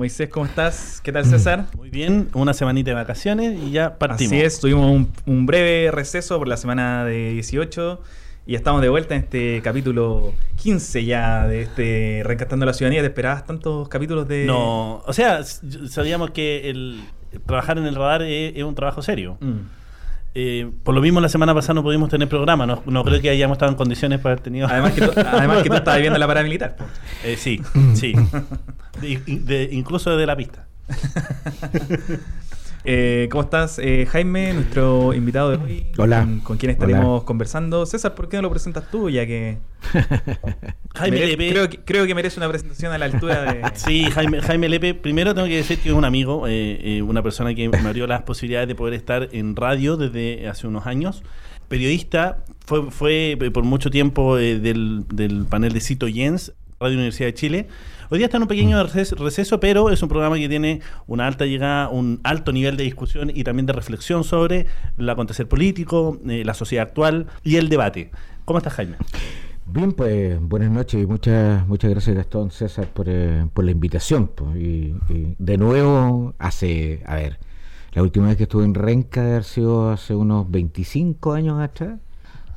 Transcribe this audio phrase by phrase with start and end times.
[0.00, 1.02] Moisés, ¿cómo estás?
[1.04, 1.66] ¿Qué tal, César?
[1.76, 4.32] Muy bien, una semanita de vacaciones y ya partimos.
[4.32, 8.00] Así es, tuvimos un, un breve receso por la semana de 18
[8.46, 13.02] y estamos de vuelta en este capítulo 15 ya de este Reencantando la Ciudadanía.
[13.02, 14.46] ¿Te esperabas tantos capítulos de...?
[14.46, 17.02] No, o sea, sabíamos que el
[17.44, 19.36] trabajar en el radar es, es un trabajo serio.
[19.40, 19.79] Mm.
[20.34, 23.30] Eh, por lo mismo la semana pasada no pudimos tener programa, no, no creo que
[23.30, 24.68] hayamos estado en condiciones para haber tenido...
[24.68, 26.76] Además que, tú, además que tú estabas viviendo la paramilitar.
[27.24, 27.60] Eh, sí,
[27.94, 28.12] sí.
[29.00, 30.66] De- de- incluso desde la pista.
[32.84, 35.86] Eh, ¿Cómo estás, eh, Jaime, nuestro invitado de hoy?
[35.98, 36.20] Hola.
[36.20, 37.24] Con, con quien estaremos Hola.
[37.26, 37.84] conversando.
[37.84, 39.10] César, ¿por qué no lo presentas tú?
[39.10, 39.58] Ya que,
[40.94, 41.50] Jaime mere- Lepe...
[41.50, 43.62] creo, que creo que merece una presentación a la altura de...
[43.74, 47.22] Sí, Jaime, Jaime Lepe, primero tengo que decir que es un amigo, eh, eh, una
[47.22, 51.22] persona que me abrió las posibilidades de poder estar en radio desde hace unos años.
[51.68, 56.94] Periodista, fue, fue eh, por mucho tiempo eh, del, del panel de Cito Jens, Radio
[56.94, 57.68] Universidad de Chile.
[58.12, 61.28] Hoy día está en un pequeño reces- receso, pero es un programa que tiene una
[61.28, 64.66] alta llegada, un alto nivel de discusión y también de reflexión sobre
[64.98, 68.10] el acontecer político, eh, la sociedad actual y el debate.
[68.44, 68.96] ¿Cómo estás, Jaime?
[69.66, 74.26] Bien, pues buenas noches y muchas muchas gracias Gastón César por, eh, por la invitación.
[74.26, 77.38] pues, y, y de nuevo, hace, a ver,
[77.92, 82.00] la última vez que estuve en Renca debe haber sido hace unos 25 años atrás.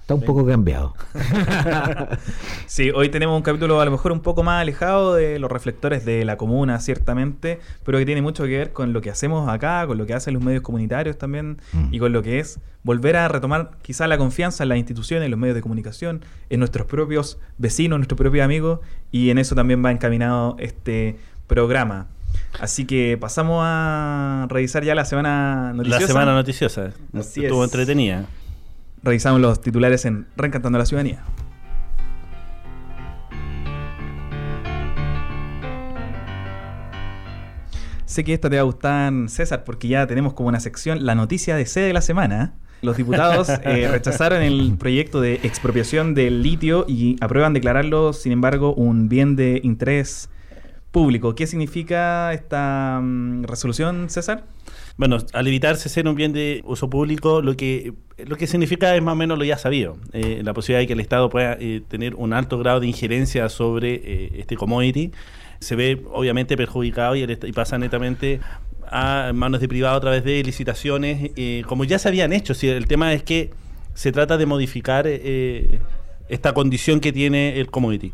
[0.03, 0.93] Está un poco cambiado.
[2.65, 6.05] Sí, hoy tenemos un capítulo a lo mejor un poco más alejado de los reflectores
[6.05, 9.85] de la comuna, ciertamente, pero que tiene mucho que ver con lo que hacemos acá,
[9.85, 11.93] con lo que hacen los medios comunitarios también Mm.
[11.93, 15.31] y con lo que es volver a retomar quizá la confianza en las instituciones, en
[15.31, 18.79] los medios de comunicación, en nuestros propios vecinos, nuestros propios amigos
[19.11, 21.17] y en eso también va encaminado este
[21.47, 22.07] programa.
[22.59, 26.01] Así que pasamos a revisar ya la semana noticiosa.
[26.01, 26.91] La semana noticiosa.
[27.13, 27.71] Así Estuvo es.
[27.71, 28.25] entretenida.
[29.03, 31.23] Revisamos los titulares en Reencantando la Ciudadanía.
[38.05, 41.15] Sé que esta te va a gustar, César, porque ya tenemos como una sección la
[41.15, 42.53] noticia de sede de la semana.
[42.81, 48.73] Los diputados eh, rechazaron el proyecto de expropiación del litio y aprueban declararlo, sin embargo,
[48.73, 50.29] un bien de interés
[50.93, 51.35] público.
[51.35, 54.45] ¿Qué significa esta mm, resolución, César?
[54.95, 59.01] Bueno, al evitarse ser un bien de uso público, lo que lo que significa es
[59.01, 59.97] más o menos lo ya sabido.
[60.13, 63.49] Eh, la posibilidad de que el Estado pueda eh, tener un alto grado de injerencia
[63.49, 65.11] sobre eh, este commodity
[65.59, 68.39] se ve obviamente perjudicado y, el y pasa netamente
[68.87, 71.31] a manos de privado a través de licitaciones,
[71.65, 72.53] como ya se habían hecho.
[72.53, 73.49] Si el tema es que
[73.95, 78.11] se trata de modificar esta condición que tiene el commodity.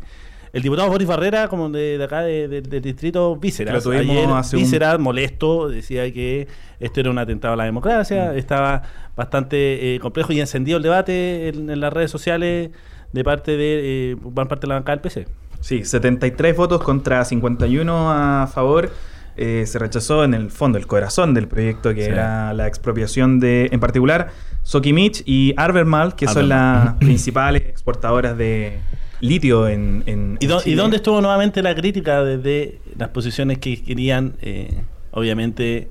[0.52, 4.56] El diputado Boris Barrera, como de, de acá de- de- del distrito tuvimos ayer hace
[4.56, 6.48] un- Vísceras, molesto, decía que
[6.80, 8.38] esto era un atentado a la democracia, Mm.
[8.38, 8.82] estaba
[9.16, 12.70] bastante eh, complejo y encendido el debate en, en las redes sociales
[13.12, 15.26] de parte de eh, parte de la bancada del PC.
[15.60, 18.90] Sí, 73 votos contra 51 a favor.
[19.36, 22.10] Eh, se rechazó en el fondo, el corazón del proyecto, que Sí.
[22.10, 24.28] era la expropiación de, en particular,
[24.64, 28.78] Sokimich y Arbermal, que son las principales exportadoras de
[29.20, 34.34] litio en, en- ¿Y, en dónde estuvo nuevamente la crítica desde las posiciones que querían,
[34.42, 35.90] eh, obviamente,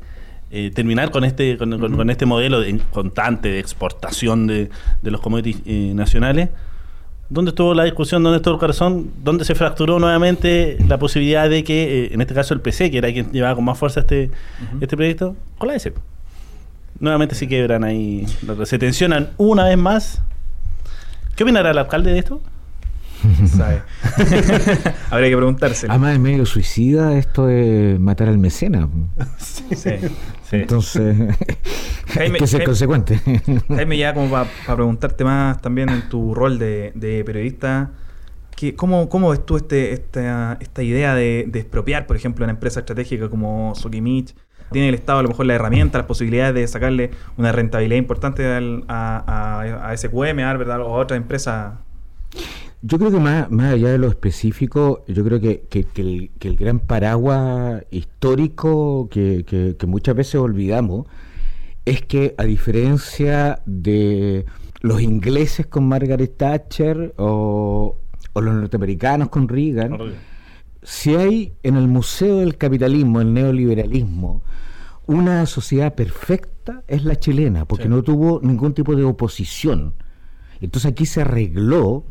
[0.52, 4.70] eh, terminar con este con, este modelo de- constante de exportación de,
[5.02, 6.50] de los commodities eh, nacionales?
[7.32, 8.24] ¿Dónde estuvo la discusión?
[8.24, 9.12] ¿Dónde estuvo el corazón?
[9.24, 12.98] ¿Dónde se fracturó nuevamente la posibilidad de que, eh, en este caso, el PC, que
[12.98, 14.32] era quien llevaba con más fuerza este,
[14.82, 15.94] este proyecto, con la S?
[17.00, 18.26] Nuevamente se quebran ahí,
[18.66, 20.24] se tensionan una vez más.
[21.36, 22.42] ¿Qué opinará el alcalde de esto?
[23.48, 23.82] sabe?
[25.10, 25.92] Habría que preguntárselo.
[25.94, 28.88] Además es medio suicida esto de matar al mecenas.
[29.38, 29.92] Sí.
[30.52, 31.16] Entonces,
[32.14, 33.20] Jaime- hay que ser Jaime- consecuente.
[33.70, 37.92] Jaime, ya como para preguntarte más también en tu rol de, de periodista,
[38.56, 42.54] ¿qué- cómo, ¿cómo ves tú este, esta, esta idea de, de expropiar, por ejemplo, una
[42.54, 44.36] empresa estratégica como Sokimich?
[44.72, 48.46] ¿Tiene el Estado a lo mejor la herramienta, las posibilidades de sacarle una rentabilidad importante
[48.46, 51.74] al- a, a, a SQM, a Arbor, o a otras empresas?
[52.82, 56.32] Yo creo que más, más allá de lo específico, yo creo que, que- que el,
[56.40, 61.06] que el gran paraguas histórico que, que- muchas veces olvidamos
[61.86, 64.46] es que a diferencia de
[64.82, 67.98] los ingleses con Margaret Thatcher o,
[68.34, 69.98] o los norteamericanos con Reagan,
[70.82, 74.42] si hay en el Museo del Capitalismo, el neoliberalismo,
[75.06, 77.90] una sociedad perfecta, es la chilena, porque Sí.
[77.90, 79.96] no tuvo ningún tipo de oposición.
[80.62, 82.06] Entonces aquí se arregló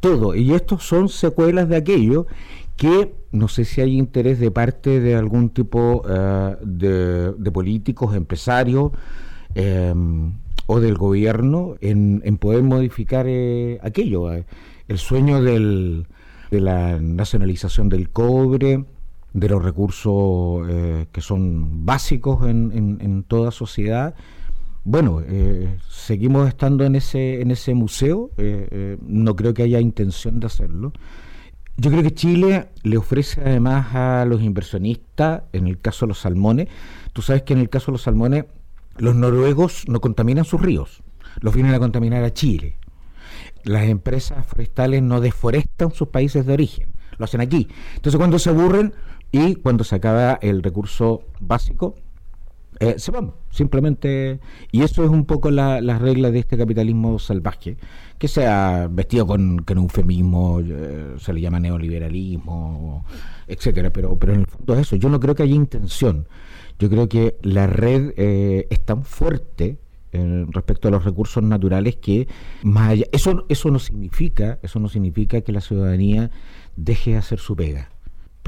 [0.00, 2.26] todo, y estos son secuelas de aquello
[2.76, 8.14] que no sé si hay interés de parte de algún tipo eh, de, de políticos,
[8.14, 8.92] empresarios
[9.54, 9.92] eh,
[10.66, 14.32] o del gobierno en, poder modificar eh, aquello.
[14.32, 14.44] eh.
[14.86, 16.06] El sueño del,
[16.50, 18.84] de la nacionalización del cobre,
[19.32, 20.66] de los recursos
[21.12, 24.14] que son básicos en, en, toda sociedad.
[24.84, 28.30] Bueno, eh, seguimos estando en ese, en ese museo,
[29.02, 30.92] no creo que haya intención de hacerlo.
[31.80, 36.18] Yo creo que Chile le ofrece además a los inversionistas, en el caso de los
[36.18, 36.68] salmones,
[37.12, 38.46] tú sabes que en el caso de los salmones,
[38.96, 41.04] los noruegos no contaminan sus ríos,
[41.40, 42.78] los vienen a contaminar a Chile.
[43.62, 47.68] Las empresas forestales no deforestan sus países de origen, lo hacen aquí.
[47.94, 48.92] Entonces cuando se aburren
[49.30, 51.94] y cuando se acaba el recurso básico,
[52.80, 54.40] eh, se van, simplemente.
[54.70, 57.76] Y eso es un poco la, regla de este capitalismo salvaje,
[58.18, 63.04] que sea vestido con, con eufemismo, eh, se le llama neoliberalismo,
[63.46, 64.96] etcétera, pero, pero en el fondo es eso.
[64.96, 66.28] Yo no creo que haya intención.
[66.78, 69.78] Yo creo que la red eh, es tan fuerte
[70.10, 72.26] respecto a los recursos naturales que
[72.62, 76.30] más allá, eso eso no significa eso no significa que la ciudadanía
[76.76, 77.90] deje de hacer su pega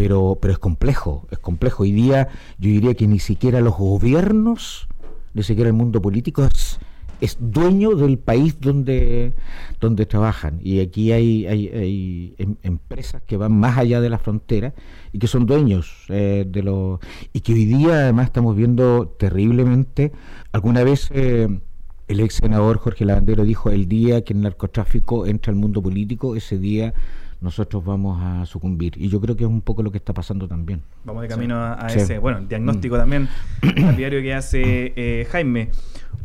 [0.00, 1.82] pero, pero es complejo, es complejo.
[1.82, 4.88] Hoy día yo diría que ni siquiera los gobiernos,
[5.34, 6.80] ni siquiera el mundo político es,
[7.20, 9.34] es dueño del país donde,
[9.78, 10.58] donde trabajan.
[10.62, 14.72] Y aquí hay, hay, em, empresas que van más allá de la frontera
[15.12, 16.98] y que son dueños eh, de los...
[17.34, 20.12] Y que hoy día además estamos viendo terriblemente,
[20.50, 21.10] alguna vez...
[21.12, 21.60] Eh,
[22.08, 26.34] el ex senador Jorge Lavandero dijo, el día que el narcotráfico entra al mundo político,
[26.34, 26.92] ese día
[27.40, 28.94] nosotros vamos a sucumbir.
[28.96, 30.82] Y yo creo que es un poco lo que está pasando también.
[31.04, 32.98] Vamos de camino a, ese, bueno, el diagnóstico mm.
[32.98, 33.28] también,
[33.86, 35.70] al diario que hace eh, Jaime.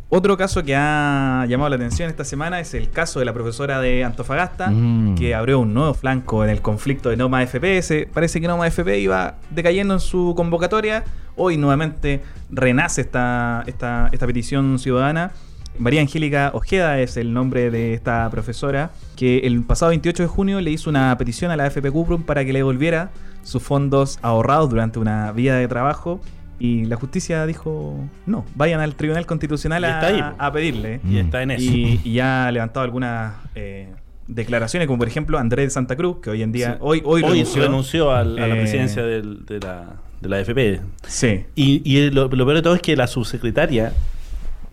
[0.08, 3.80] Otro caso que ha llamado la atención esta semana es el caso de la profesora
[3.80, 5.16] de Antofagasta, mm.
[5.16, 8.06] que abrió un nuevo flanco en el conflicto de Noma FPS.
[8.12, 11.04] Parece que Noma FP iba decayendo en su convocatoria.
[11.34, 15.32] Hoy nuevamente renace esta, esta, esta petición ciudadana
[15.78, 20.60] María Angélica Ojeda es el nombre de esta profesora, que el pasado 28 de junio
[20.60, 23.10] le hizo una petición a la FP Cuprum para que le devolviera
[23.42, 26.20] sus fondos ahorrados durante una vida de trabajo.
[26.58, 31.00] Y la justicia dijo, no, vayan al Tribunal Constitucional a, pedirle.
[31.08, 31.64] Y está en eso.
[31.64, 33.92] Y, ya ha levantado algunas eh,
[34.26, 37.22] declaraciones, como por ejemplo Andrés de Santa Cruz, que hoy en día, hoy, hoy,
[37.54, 39.22] renunció, a, la eh, presidencia de,
[39.60, 40.80] la, de la FP.
[41.06, 41.44] Sí.
[41.54, 43.92] Y, lo, lo, peor de todo es que la subsecretaria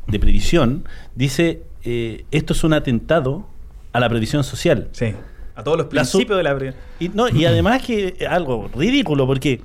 [0.07, 0.85] de previsión
[1.15, 3.45] dice eh, esto es un atentado
[3.91, 4.89] a la previsión social.
[4.91, 5.13] Sí.
[5.55, 6.83] A todos los principios de la previsión.
[7.00, 9.61] Y, no, y además que algo ridículo, porque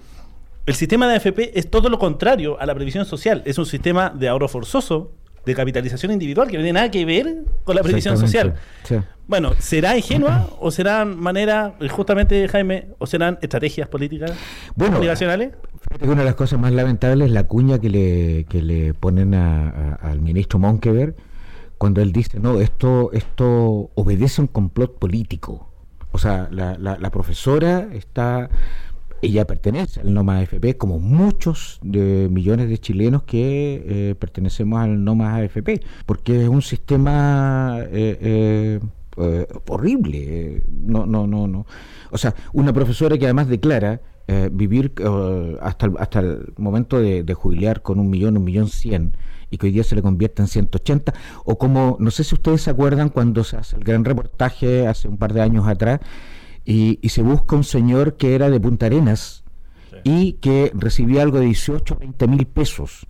[0.67, 3.43] el sistema de AFP es todo lo contrario a la previsión social.
[3.47, 5.13] Es un sistema de ahorro forzoso,
[5.47, 8.55] de capitalización individual, que no tiene nada que ver con la previsión social.
[9.29, 14.33] Bueno, ¿será ingenua o serán manera, justamente Jaime, o serán estrategias políticas
[14.75, 15.53] bueno, obligacionales?
[16.01, 20.21] una de las cosas más lamentables es la cuña que le, que le ponen al
[20.21, 21.15] ministro Monkever
[21.77, 25.69] cuando él dice, no, esto, esto obedece a un complot político.
[26.11, 28.49] O sea, la, la, profesora está,
[29.21, 35.05] ella pertenece al NOMA AFP, como muchos de millones de chilenos que eh, pertenecemos al
[35.05, 38.81] NOMA AFP, porque es un sistema eh, eh,
[39.67, 40.63] horrible.
[40.69, 41.67] no, no, no, no.
[42.11, 44.01] O sea, una profesora que además declara
[44.31, 48.69] eh, vivir eh, hasta, el, hasta el momento de, jubilar con un millón, un millón
[48.69, 49.17] cien,
[49.51, 51.15] y que hoy día se le convierte en 180,
[51.47, 55.09] o como, no sé si ustedes se acuerdan cuando se hace el gran reportaje hace
[55.09, 56.01] un par de años atrás,
[56.67, 59.45] y, se busca un señor que era de Punta Arenas,
[60.05, 63.07] y que recibía algo de 18 o 20 mil pesos.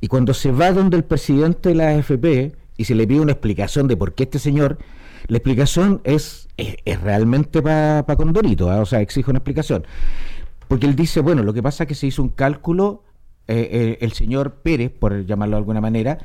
[0.00, 3.32] Y cuando se va donde el presidente de la AFP y se le pide una
[3.32, 4.78] explicación de por qué este señor,
[5.28, 8.80] la explicación es, es, realmente para pa Condorito, ¿ah?
[8.80, 9.86] o sea, exige una explicación.
[10.68, 13.04] Porque él dice, bueno, lo que pasa es que se hizo un cálculo,
[13.46, 16.18] eh, eh, el señor Pérez, por llamarlo de alguna manera,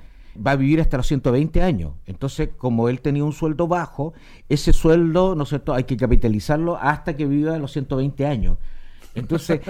[0.45, 1.93] va a vivir hasta los 120 años.
[2.05, 4.13] Entonces, como él tenía un sueldo bajo,
[4.49, 8.57] ese sueldo, ¿no es cierto?, hay que capitalizarlo hasta que viva los 120 años.
[9.17, 9.61] Entonces,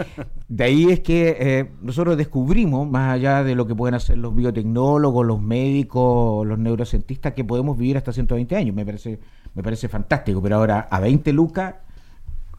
[0.47, 4.35] de ahí es que eh, nosotros descubrimos, más allá de lo que pueden hacer los
[4.35, 8.75] biotecnólogos, los médicos, los neurocientistas, que podemos vivir hasta 120 años.
[8.75, 9.19] Me parece,
[9.55, 11.75] me parece fantástico, pero ahora a 20 lucas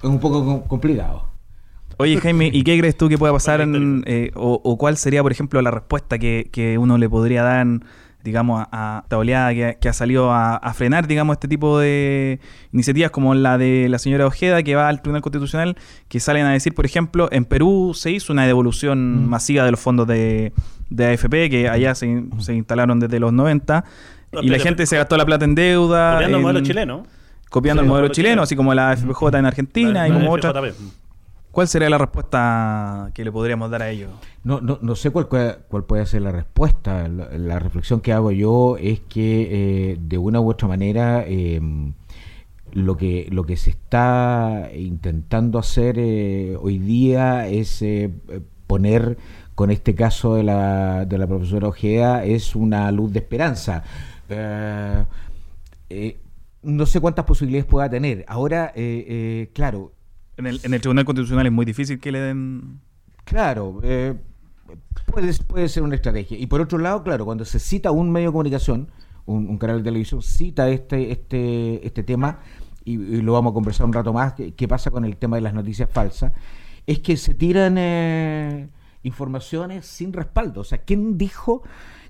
[0.02, 1.28] es un poco complicado.
[2.00, 3.60] Oye, Jaime, ¿y qué crees tú que pueda pasar
[4.06, 7.66] eh, o, cuál sería, por ejemplo, la respuesta que, uno le podría dar,
[8.24, 12.40] digamos, a, esta oleada que, ha salido a, frenar, digamos, este tipo de
[12.72, 15.76] iniciativas como la de la señora Ojeda, que va al Tribunal Constitucional,
[16.08, 19.28] que salen a decir, por ejemplo, en Perú se hizo una devolución mm.
[19.28, 20.52] masiva de los fondos de,
[20.90, 23.84] de AFP, que allá se, instalaron desde los 90,
[24.42, 26.14] y la gente se gastó la plata en deuda.
[26.14, 27.06] Copiando el modelo chileno.
[27.48, 30.54] Copiando el modelo chileno, así como la FPJ en Argentina y como otras.
[31.50, 34.10] ¿Cuál sería la respuesta que le podríamos dar a ellos?
[34.44, 37.08] No, no, no sé cuál, cuál puede ser la respuesta.
[37.08, 41.94] La, reflexión que hago yo es que eh, de una u otra manera em,
[42.72, 48.10] lo que, lo que se está intentando hacer eh, hoy día es eh,
[48.66, 49.16] poner,
[49.54, 53.82] con este caso de la, de la profesora Ojeda, es una luz de esperanza.
[54.28, 56.18] Eh,
[56.62, 58.24] no sé cuántas posibilidades pueda tener.
[58.28, 58.72] Ahora,
[59.52, 59.92] claro.
[60.38, 62.80] En el, Tribunal Constitucional es muy difícil que le den.
[63.24, 63.80] Claro,
[65.06, 66.38] puede, puede ser una estrategia.
[66.38, 68.88] Y por otro lado, claro, cuando se cita un medio de comunicación,
[69.26, 72.38] un, canal de televisión cita este, este, este tema,
[72.84, 75.54] y, lo vamos a conversar un rato más, qué pasa con el tema de las
[75.54, 76.32] noticias falsas,
[76.86, 78.68] es que se tiran eh,
[79.02, 80.60] informaciones sin respaldo.
[80.60, 81.64] O sea, ¿quién dijo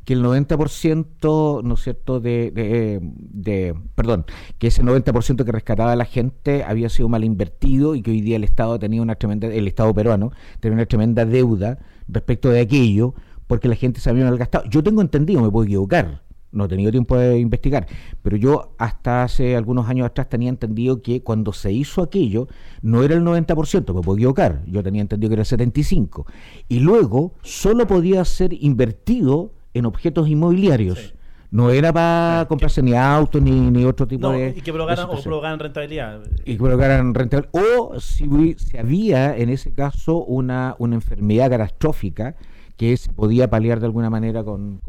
[0.09, 4.25] que el 90%, ¿no es cierto?, de, de, perdón,
[4.57, 8.23] que ese 90% que rescataba a la gente había sido mal invertido y que hoy
[8.23, 12.61] día el Estado tenía una tremenda, el Estado peruano tenía una tremenda deuda respecto de
[12.61, 13.13] aquello
[13.47, 14.65] porque la gente se había malgastado.
[14.71, 16.23] Yo tengo entendido, me puedo equivocar,
[16.53, 17.87] no he tenido tiempo de investigar,
[18.23, 22.49] pero yo hasta hace algunos años atrás tenía entendido que cuando se hizo aquello
[22.81, 26.25] no era el 90%, me puedo equivocar, yo tenía entendido que era el 75%,
[26.67, 31.15] y luego solo podía ser invertido en objetos inmobiliarios.
[31.51, 34.55] No era para comprarse ni autos ni, ni otro tipo de.
[34.55, 36.21] Y que provocaran, o provocaran rentabilidad.
[36.45, 37.51] Y que provocaran rentabilidad.
[37.53, 42.37] O si, si había en ese caso una, una enfermedad catastrófica
[42.77, 44.81] que se podía paliar de alguna manera con,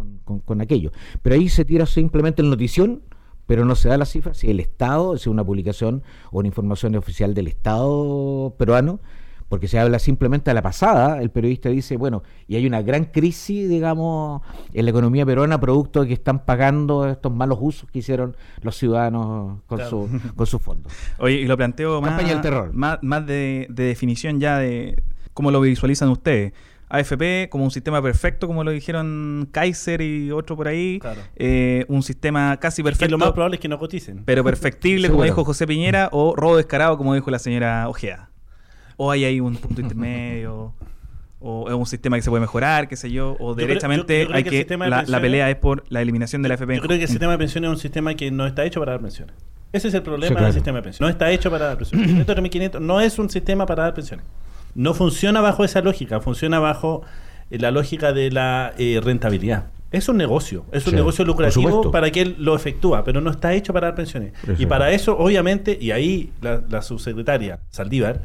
[0.46, 0.92] con, aquello.
[1.24, 3.02] Pero ahí se tira simplemente la notición,
[3.48, 6.96] pero no se da la cifra si el Estado, si una publicación o una información
[6.96, 9.00] oficial del Estado peruano,
[9.50, 13.06] porque se habla simplemente a la pasada, el periodista dice, bueno, y hay una gran
[13.06, 14.42] crisis, digamos,
[14.74, 18.78] en la economía peruana, producto de que están pagando estos malos usos que hicieron los
[18.78, 20.94] ciudadanos con, su, con sus fondos.
[21.18, 22.72] Oye, y lo planteo más, terror.
[22.74, 25.02] más, más de, de definición ya de
[25.34, 26.54] cómo lo visualizan ustedes.
[26.90, 31.00] AFP como un sistema perfecto, como lo dijeron Kaiser y otro por ahí.
[31.36, 33.12] Eh, un sistema casi perfecto.
[33.12, 34.24] lo más probable es que no coticen.
[34.26, 38.30] Pero perfectible, como dijo José Piñera, o robo descarado, como dijo la señora Ojea.
[39.02, 40.74] O hay ahí un punto intermedio.
[41.40, 44.68] o es un sistema que se puede mejorar, qué sé yo, o derechamente hay que,
[44.78, 46.76] la, pelea es por la eliminación de la AFP.
[46.76, 48.92] Yo creo que el sistema de pensiones es un sistema que no está hecho para
[48.94, 49.36] dar pensiones.
[49.72, 51.02] Ese es el problema del sistema de pensiones.
[51.02, 52.10] No está hecho para dar pensiones.
[52.28, 54.26] El no es un sistema para dar pensiones
[54.76, 57.02] no funciona bajo esa lógica, funciona bajo
[57.50, 59.66] eh, la lógica de la eh, rentabilidad.
[59.92, 63.74] Es un negocio, es un negocio lucrativo para quien lo efectúa, pero no está hecho
[63.74, 64.34] para dar pensiones.
[64.60, 68.22] Y para eso, obviamente, y ahí la, subsecretaria Saldívar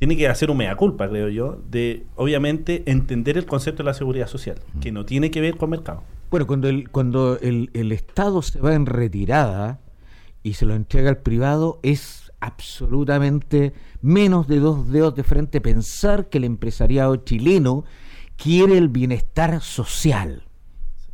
[0.00, 3.94] tiene que hacer un mea culpa, creo yo, de obviamente entender el concepto de la
[3.94, 6.02] seguridad social, que no tiene que ver con mercado.
[6.30, 9.78] Bueno, cuando el, cuando el, el Estado se va en retirada
[10.42, 16.30] y se lo entrega al privado, es absolutamente menos de dos dedos de frente pensar
[16.30, 17.84] que el empresariado chileno
[18.36, 20.44] quiere el bienestar social.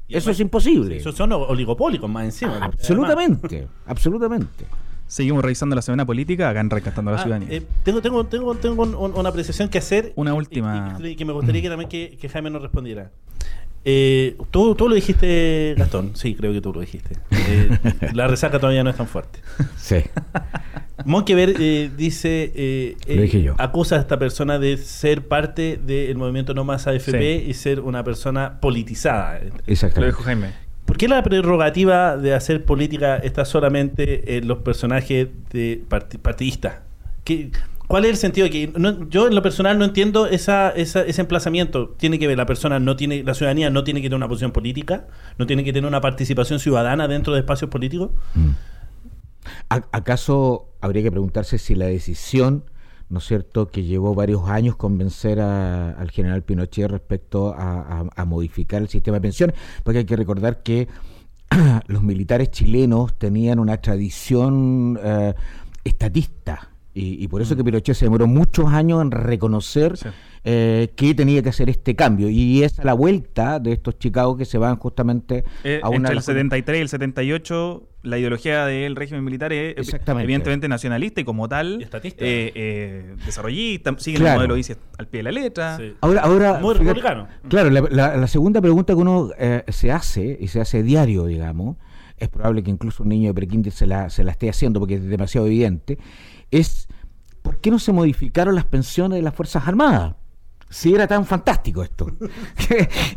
[0.09, 0.99] Eso es imposible.
[0.99, 2.59] Eso son oligopólicos más encima.
[2.63, 4.65] absolutamente, absolutamente.
[5.07, 7.49] Seguimos revisando la semana política acá en Recastando la ah, Ciudadanía.
[7.51, 10.13] Eh, tengo, tengo, tengo, tengo una apreciación que hacer.
[10.17, 10.99] Una última.
[11.03, 13.11] Y, que me gustaría que también que Jaime nos respondiera.
[13.89, 16.17] Eh, ¿tú, ¿tú, lo dijiste, Gastón.
[16.17, 17.15] Sí, creo que tú lo dijiste.
[17.31, 17.79] Eh,
[18.15, 19.39] la resaca todavía no es tan fuerte.
[19.77, 20.03] Sí.
[21.05, 26.65] Monkever eh, dice, eh, eh acusa a esta persona de ser parte del movimiento No
[26.65, 29.41] Más AFP y ser una persona politizada.
[29.69, 30.01] Exacto.
[30.01, 30.66] Lo dijo Jaime.
[30.97, 35.85] ¿Por qué la prerrogativa de hacer política está solamente en los personajes de
[36.23, 36.77] partidistas?
[37.23, 37.51] ¿Qué,
[37.87, 38.73] ¿Cuál es el sentido que
[39.11, 41.91] yo en lo personal no entiendo ese emplazamiento?
[41.99, 44.53] Tiene que ver la persona no tiene la ciudadanía no tiene que tener una posición
[44.53, 48.13] política, no tiene que tener una participación ciudadana dentro de espacios políticos.
[48.35, 48.53] Mm.
[49.69, 52.65] ¿Acaso habría que preguntarse si la decisión,
[53.09, 58.89] ¿no es cierto?, que llevó varios años convencer al general Pinochet respecto a, modificar el
[58.89, 60.89] sistema de pensiones, porque hay que recordar que
[61.87, 65.35] los militares chilenos tenían una tradición eh,
[65.85, 67.67] estatista y, por eso que mm.
[67.67, 69.95] Pinochet se demoró muchos años en reconocer
[70.45, 72.31] eh, que tenía que hacer este cambio.
[72.31, 75.97] Y es a la vuelta de estos Chicago que se van justamente eh, a una...
[75.97, 81.25] Entre el 73 y el 78, la ideología del régimen militar es evidentemente nacionalista y
[81.25, 85.79] como tal eh, eh, desarrollista, sigue el modelo dice al pie de la letra.
[86.01, 86.61] Ahora, ahora
[87.49, 89.31] Claro, la, segunda pregunta que uno
[89.69, 91.77] se hace, y se hace diario, digamos,
[92.17, 94.95] es probable que incluso un niño de prekinder se la, se la esté haciendo porque
[94.95, 95.99] es demasiado evidente,
[96.51, 96.86] es
[97.47, 100.17] ¿por qué no se modificaron las pensiones de las Fuerzas Armadas?
[100.69, 102.11] Si era tan fantástico esto.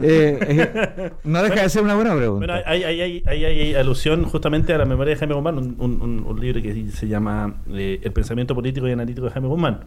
[0.02, 2.46] Eh, eh, no deja de ser una buena pregunta.
[2.46, 6.90] Bueno, hay, hay, hay, alusión justamente a la memoria de Jaime Guzmán, un, libro que
[6.92, 9.86] se llama eh, El pensamiento político y analítico de Jaime Guzmán.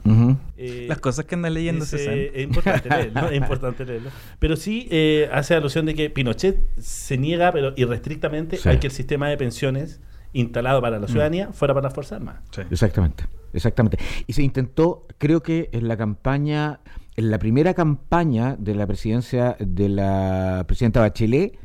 [0.57, 4.11] Las cosas que andan leyendo es, es importante leerlo, es importante leerlo.
[4.39, 4.89] Pero sí
[5.33, 10.01] hace alusión de que Pinochet se niega, pero irrestrictamente, a que el sistema de pensiones
[10.33, 12.43] instalado para la ciudadanía fuera para las Fuerzas Armadas.
[12.51, 12.63] Sí.
[12.71, 13.99] Exactamente, exactamente.
[14.27, 16.81] Y se intentó, creo que en la campaña,
[17.17, 21.59] en la primera campaña de la presidencia de la presidenta Bachelet,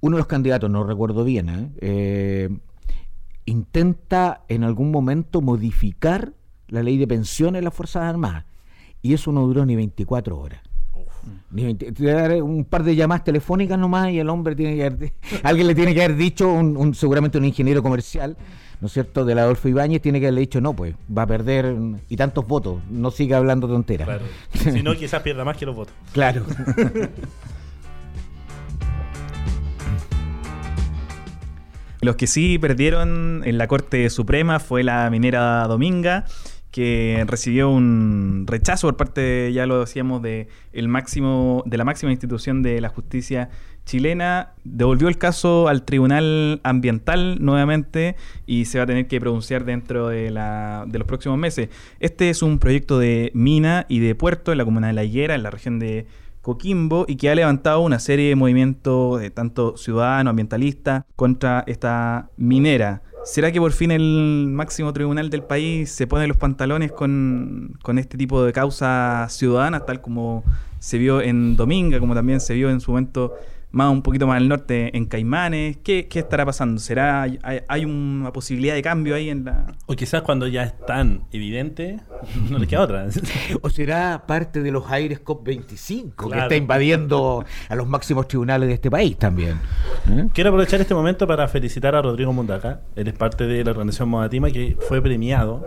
[0.00, 1.70] uno de los candidatos, no recuerdo bien, ¿eh?
[1.80, 2.48] Eh,
[3.44, 6.32] intenta en algún momento modificar
[6.68, 8.44] la ley de pensiones de las Fuerzas Armadas.
[9.02, 10.60] Y eso no duró ni 24 horas.
[11.50, 14.54] Ni 20 te voy a dar un par de llamadas telefónicas nomás y el hombre
[14.54, 15.12] tiene que haber,
[15.42, 18.36] alguien le tiene que haber dicho, un, un- seguramente un ingeniero comercial,
[18.80, 21.72] ¿no es cierto?, del Adolfo Ibáñez, tiene que haberle dicho, no, pues va a perder
[21.74, 24.06] mm, y tantos votos, no siga hablando tonteras.
[24.06, 24.24] Claro.
[24.72, 25.94] si no, quizás pierda más que los votos.
[26.12, 26.44] Claro.
[32.02, 36.24] Los que sí perdieron en la Corte Suprema fue la minera Dominga,
[36.70, 42.12] que recibió un rechazo por parte, ya lo decíamos, de el máximo, de la máxima
[42.12, 43.50] institución de la justicia
[43.84, 44.52] chilena.
[44.64, 50.08] Devolvió el caso al Tribunal Ambiental nuevamente y se va a tener que pronunciar dentro
[50.08, 51.68] de, la, de los próximos meses.
[51.98, 55.34] Este es un proyecto de mina y de puerto en la comuna de La Higuera,
[55.34, 56.06] en la región de
[56.40, 63.02] Coquimbo y que ha levantado una serie de movimientos tanto ciudadano, ambientalista contra esta minera.
[63.24, 67.98] ¿Será que por fin el máximo tribunal del país se pone los pantalones con, con
[67.98, 70.42] este tipo de causas ciudadanas, tal como
[70.78, 73.34] se vio en Dominga, como también se vio en su momento
[73.72, 75.78] más un poquito más al norte en Caimanes?
[75.82, 76.80] ¿Qué, qué estará pasando?
[76.80, 79.74] ¿Será hay, hay una posibilidad de cambio ahí en la...?
[79.86, 82.00] O quizás cuando ya es tan evidente,
[82.50, 83.06] no le queda otra.
[83.62, 88.74] o será parte de los aires COP25 que está invadiendo a los máximos tribunales de
[88.74, 89.58] este país también.
[90.08, 90.28] ¿Eh?
[90.32, 92.82] Quiero aprovechar este momento para felicitar a Rodrigo Mundaca.
[92.96, 95.64] Él es parte de la organización Modatima que fue premiado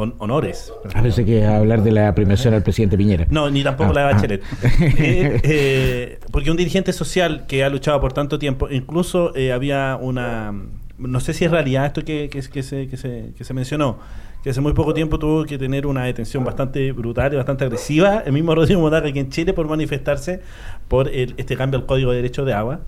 [0.00, 0.72] con honores.
[0.94, 3.26] A veces que hablar de la premiación al presidente Piñera.
[3.28, 4.12] No, ni tampoco Ah, la de ah.
[4.14, 4.42] Bachelet.
[4.98, 9.98] Eh, eh, porque un dirigente social que ha luchado por tanto tiempo, incluso eh, había
[10.00, 10.54] una.
[10.96, 13.98] No sé si es realidad esto que, que, que se, que, se, que se mencionó,
[14.42, 18.22] que hace muy poco tiempo tuvo que tener una detención bastante brutal y bastante agresiva,
[18.24, 20.40] el mismo Rodrigo Modaca aquí en Chile, por manifestarse
[20.88, 22.80] por el- este cambio al Código de Derecho de Agua.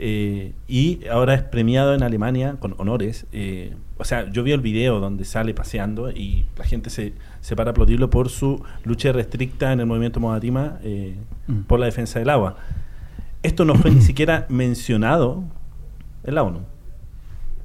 [0.00, 3.26] Eh, y ahora es premiado en Alemania con honores.
[3.32, 7.56] eh, o sea, yo vi el video donde sale paseando y la gente se, se
[7.56, 11.16] para a aplaudirlo por su lucha restricta en el movimiento Modatima eh,
[11.48, 11.62] Mm.
[11.62, 12.56] por la defensa del agua.
[13.42, 15.42] Esto no fue ni siquiera mencionado
[16.24, 16.60] en la ONU.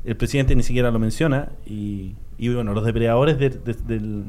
[0.05, 4.23] El presidente ni siquiera lo menciona y, y bueno, los depredadores del, de- del-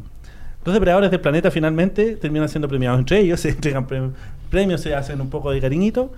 [0.64, 4.10] los depredadores del planeta finalmente terminan siendo premiados entre ellos, se entregan pre-
[4.50, 6.12] premios, se hacen un poco de cariñito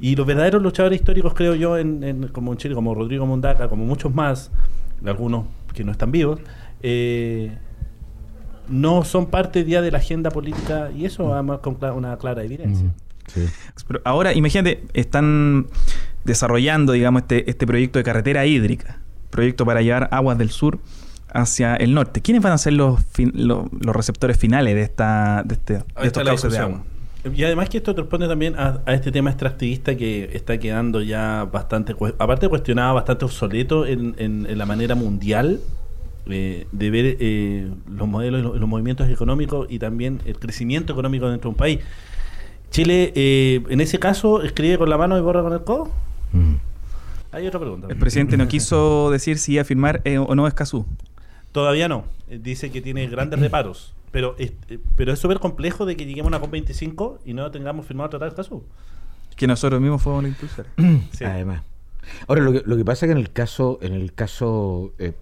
[0.00, 3.68] y los verdaderos luchadores históricos creo yo en, en- como en Chile, como Rodrigo Mundaca,
[3.68, 4.50] como muchos más,
[5.04, 6.40] algunos que no están vivos,
[6.82, 7.56] eh,
[8.68, 12.86] no son parte ya de la agenda política y eso además con una clara evidencia.
[12.86, 12.92] Mm,
[13.26, 13.46] sí.
[13.86, 15.66] Pero ahora, imagínate, están
[16.24, 18.98] desarrollando, digamos, este, este proyecto de carretera hídrica,
[19.30, 20.78] proyecto para llevar aguas del sur
[21.32, 22.20] hacia el norte.
[22.20, 25.78] ¿Quiénes van a ser los, fin- lo- los receptores finales de, esta, de, este, de
[26.02, 26.82] estos cauces de agua?
[27.34, 31.46] Y además que esto responde también a, a este tema extractivista que está quedando ya
[31.52, 35.60] bastante, aparte cuestionado, bastante obsoleto en, en- en la manera mundial
[36.26, 40.92] eh, de ver eh, los modelos y los, los movimientos económicos y también el crecimiento
[40.94, 41.80] económico dentro de un país.
[42.70, 45.90] Chile, eh, en ese caso, escribe con la mano y borra con el codo.
[46.32, 46.54] Mm.
[47.32, 47.86] Hay otra pregunta.
[47.90, 50.86] El presidente no quiso decir si iba a firmar eh, o no Escazú.
[51.52, 52.04] Todavía no.
[52.28, 53.92] Eh, Dice que tiene grandes reparos.
[54.10, 57.50] Pero es, eh, pero es súper complejo de que lleguemos a una COP25 y no
[57.50, 58.64] tengamos firmado el Tratado de Escazú.
[59.36, 60.72] Que nosotros mismos fuimos los impulsores.
[61.12, 61.24] Sí.
[61.24, 61.62] Además.
[62.26, 65.12] Ahora, lo que, lo que pasa es que en el caso, en el caso, eh,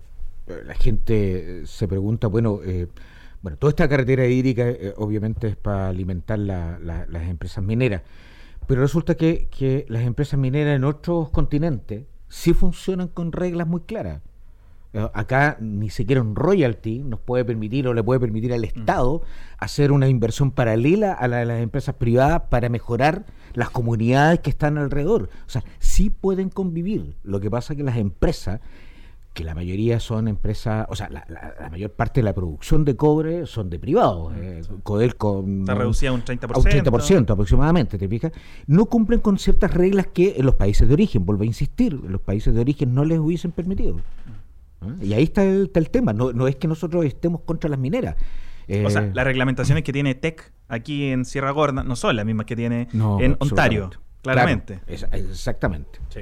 [0.64, 2.88] la gente eh, se pregunta, bueno, eh,
[3.42, 8.02] bueno, toda esta carretera hídrica eh, obviamente es para alimentar la- la- las empresas mineras,
[8.66, 13.82] pero resulta que, que las empresas mineras en otros continentes sí funcionan con reglas muy
[13.82, 14.22] claras.
[14.94, 19.22] Eh, Acá ni siquiera un royalty nos puede permitir o le puede permitir al Estado
[19.58, 24.50] hacer una inversión paralela a la de las empresas privadas para mejorar las comunidades que
[24.50, 25.28] están alrededor.
[25.46, 27.16] O sea, sí pueden convivir.
[27.22, 28.60] Lo que pasa es que las empresas,
[29.34, 32.84] que la mayoría son empresas, o sea, la, la- la mayor parte de la producción
[32.86, 34.32] de cobre son de privados.
[34.36, 36.54] Eh, Codelco Está reducida a un 30%.
[36.54, 38.32] a un 30% aproximadamente, ¿te fijas?
[38.66, 42.10] No cumplen con ciertas reglas que en los países de origen, vuelvo a insistir, en
[42.10, 43.96] los países de origen no les hubiesen permitido.
[44.80, 44.86] ¿Ah?
[45.02, 47.78] Y ahí está el, está el tema, no, no es que nosotros estemos contra las
[47.78, 48.16] mineras.
[48.84, 52.26] O sea, Eh, las reglamentaciones que tiene TEC aquí en Sierra Gorda no son las
[52.26, 53.90] mismas que tiene no, en Ontario,
[54.22, 54.80] claramente.
[54.86, 55.98] Claro, es- exactamente.
[56.10, 56.20] Sí.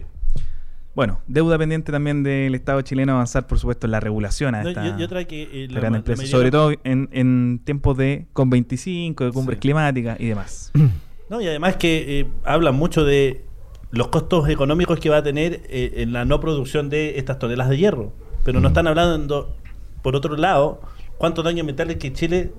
[0.94, 4.68] Bueno, deuda pendiente también del Estado chileno avanzar, por supuesto, en la regulación a No,
[4.70, 7.98] esta, y, y otra que eh, la gran la empresa, sobre todo en, en tiempos
[7.98, 9.60] de COP25, de cumbres Sí.
[9.60, 10.72] climáticas y demás.
[11.28, 13.44] No, y además que eh, hablan mucho de
[13.90, 17.70] los costos económicos que va a tener eh, en la no producción de estas toneladas
[17.70, 18.12] de hierro.
[18.46, 18.70] Pero no Mm.
[18.70, 19.54] están hablando,
[20.02, 20.80] por otro lado,
[21.18, 22.52] cuántos daños ambientales que Chile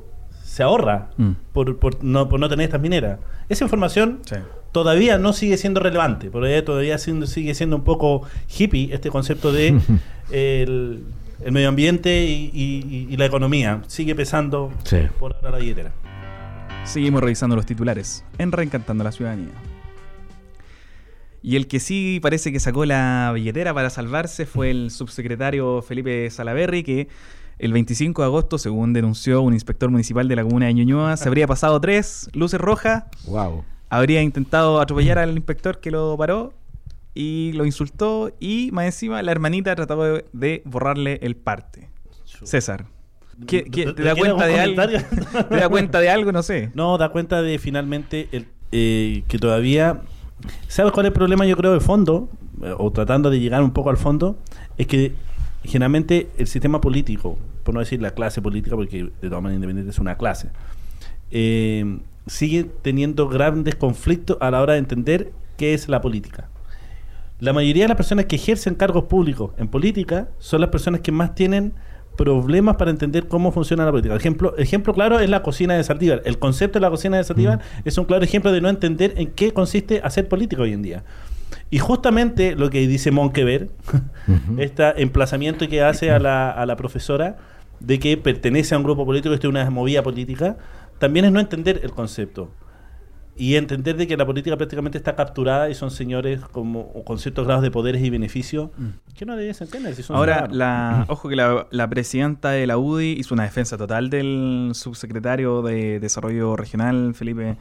[0.43, 1.31] se ahorra Mm.
[1.53, 3.19] por, por no, por no tener estas mineras.
[3.49, 4.35] Esa información Sí.
[4.73, 8.23] todavía no sigue siendo relevante, todavía siendo- sigue siendo un poco
[8.57, 9.67] hippie este concepto de
[10.31, 11.03] el,
[11.43, 13.81] el medio ambiente y, y- y la economía.
[13.87, 14.97] Sigue pesando Sí.
[15.19, 15.91] por ahora la billetera.
[16.83, 19.49] Seguimos revisando los titulares en Reencantando a la Ciudadanía.
[21.43, 26.29] Y el que sí parece que sacó la billetera para salvarse fue el subsecretario Felipe
[26.29, 27.07] Salaverry, que
[27.59, 31.27] el 25 de agosto, según denunció un inspector municipal de la comuna de Ñuñoa, se
[31.27, 33.63] habría pasado tres luces rojas, Wow.
[33.89, 36.53] habría intentado atropellar al inspector que lo paró
[37.13, 41.89] y lo insultó y más encima la hermanita trató de, de borrarle el parte.
[42.43, 42.85] César,
[43.47, 44.81] ¿qué- qué- ¿te da ¿Tiene cuenta de algo?
[45.49, 46.31] ¿Te da cuenta de algo?
[46.31, 46.71] No sé.
[46.75, 50.01] No, da cuenta de finalmente el, eh, que todavía...
[50.67, 52.29] ¿Sabes cuál es el problema yo creo de fondo?
[52.63, 54.37] Eh, O tratando de llegar un poco al fondo,
[54.77, 55.13] es que
[55.63, 59.91] generalmente el sistema político, por no decir la clase política, porque de todas maneras independiente
[59.91, 60.49] es una clase,
[61.31, 66.49] eh, sigue teniendo grandes conflictos a la hora de entender qué es la política.
[67.39, 71.11] La mayoría de las personas que ejercen cargos públicos en política son las personas que
[71.11, 71.73] más tienen
[72.17, 74.15] problemas para entender cómo funciona la política.
[74.15, 76.21] Ejemplo, ejemplo claro es la cocina de Saldívar.
[76.25, 79.27] El concepto de la cocina de Saldívar es un claro ejemplo de no entender en
[79.31, 81.03] qué consiste hacer política hoy en día.
[81.69, 83.69] Y justamente lo que dice Monkever,
[84.57, 87.37] este emplazamiento que hace a la, a la profesora
[87.79, 90.57] de que pertenece a un grupo político, esto es una movida política,
[90.97, 92.49] también es no entender el concepto.
[93.37, 97.45] Y entender de que la política prácticamente está capturada y son señores como, con ciertos
[97.45, 98.71] grados de poderes y beneficios
[99.15, 99.93] que no debiesen tener.
[99.95, 103.77] Si son Ahora, la, ojo que la, la presidenta de la UDI hizo una defensa
[103.77, 107.57] total del subsecretario de Desarrollo Regional, Felipe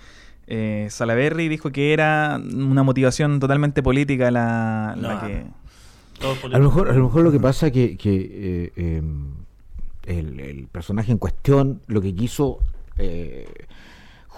[0.47, 5.27] eh, Salaverry, dijo que era una motivación totalmente política la, la No.
[5.27, 5.45] que...
[6.53, 9.03] A lo mejor, a lo mejor lo que pasa que, que eh, eh,
[10.07, 12.61] el, el personaje en cuestión lo que quiso
[12.97, 13.47] eh,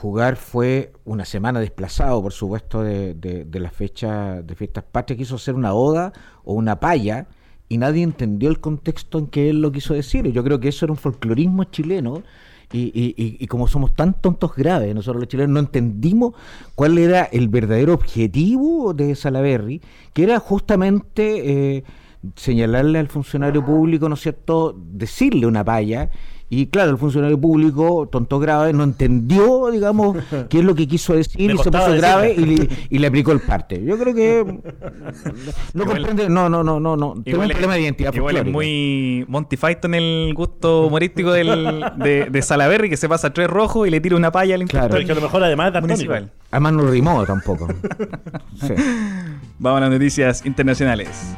[0.01, 5.35] jugar fue una semana desplazado, por supuesto, de, de, la fecha de fiestas patrias, quiso
[5.37, 6.13] hacer una oda
[6.45, 7.27] o una paya
[7.69, 10.31] y nadie entendió el contexto en que él lo quiso decir.
[10.33, 12.23] Yo creo que eso era un folclorismo chileno.
[12.71, 16.35] Y, y- y- como somos tan tontos graves, nosotros los chilenos no entendimos
[16.75, 19.81] cuál era el verdadero objetivo de Salaberry,
[20.13, 21.85] que era justamente eh,
[22.37, 26.11] señalarle al funcionario público, ¿no es cierto?, decirle una palla.
[26.51, 30.17] Y claro, el funcionario público, tonto grave, no entendió, digamos,
[30.49, 33.07] qué es lo que quiso decir Me y se puso grave y le, y le
[33.07, 33.85] aplicó el parte.
[33.85, 34.45] Yo creo que
[35.75, 37.15] no Igual- comprende, no, no, no, no, no.
[37.23, 42.29] Tengo un problema de identidad igual es muy Monty Python el gusto humorístico del, de,
[42.31, 44.89] de Salaverry, que se pasa tres rojos y le tira una palla al Claro.
[44.89, 46.31] Pero es que a lo mejor además es municipal.
[46.51, 47.69] Además no rimó tampoco.
[48.61, 48.75] Sí.
[49.59, 51.35] Vamos a las noticias internacionales.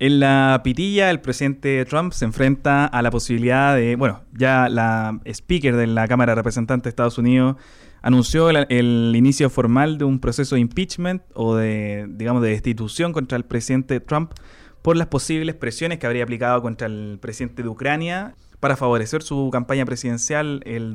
[0.00, 5.20] En la pitilla, el presidente Trump se enfrenta a la posibilidad de, bueno, ya la
[5.26, 7.56] speaker de la Cámara de Representantes de Estados Unidos
[8.00, 13.12] anunció el, el inicio formal de un proceso de impeachment o de, digamos, de destitución
[13.12, 14.32] contra el presidente Trump
[14.80, 19.50] por las posibles presiones que habría aplicado contra el presidente de Ucrania para favorecer su
[19.52, 20.94] campaña presidencial el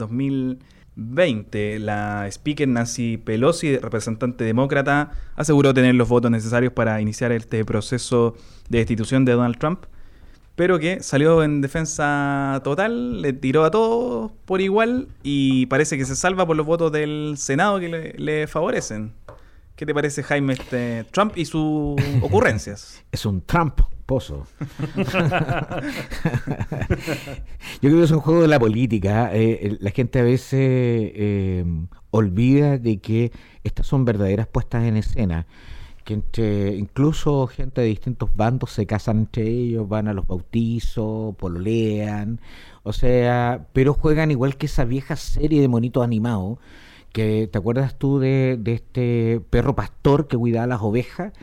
[0.95, 1.79] 2020.
[1.79, 8.35] La speaker Nancy Pelosi, representante demócrata, aseguró tener los votos necesarios para iniciar este proceso
[8.69, 9.85] de destitución de Donald Trump,
[10.55, 16.05] pero que salió en defensa total, le tiró a todos por igual y parece que
[16.05, 19.13] se salva por los votos del Senado que le, le favorecen.
[19.75, 23.03] ¿Qué te parece, Jaime, este Trump y sus ocurrencias?
[23.11, 24.45] Es un Trump pozo.
[27.81, 29.33] Yo creo que es un juego de la política.
[29.35, 31.65] eh, el- la gente a veces eh,
[32.11, 33.31] olvida de que
[33.63, 35.45] estas son verdaderas puestas en escena.
[36.03, 41.35] Que entre, incluso gente de distintos bandos se casan entre ellos, van a los bautizos,
[41.35, 42.39] pololean,
[42.83, 46.59] o sea, pero juegan igual que esa vieja serie de monitos animados.
[47.11, 51.33] Que, ¿Te acuerdas tú de, de este perro pastor que cuidaba las ovejas?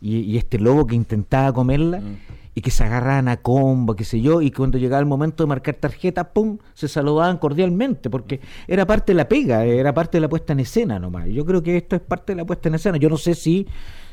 [0.00, 2.16] Y, y este lobo que intentaba comerla Mm.
[2.54, 5.48] y que se agarraban a combo, qué sé yo, y cuando llegaba el momento de
[5.48, 6.58] marcar tarjeta, ¡pum!
[6.74, 10.60] se saludaban cordialmente, porque era parte de la pega, era parte de la puesta en
[10.60, 11.28] escena nomás.
[11.28, 12.96] Yo creo que esto es parte de la puesta en escena.
[12.98, 13.66] Yo no sé si,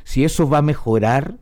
[0.03, 1.35] si eso va a mejorar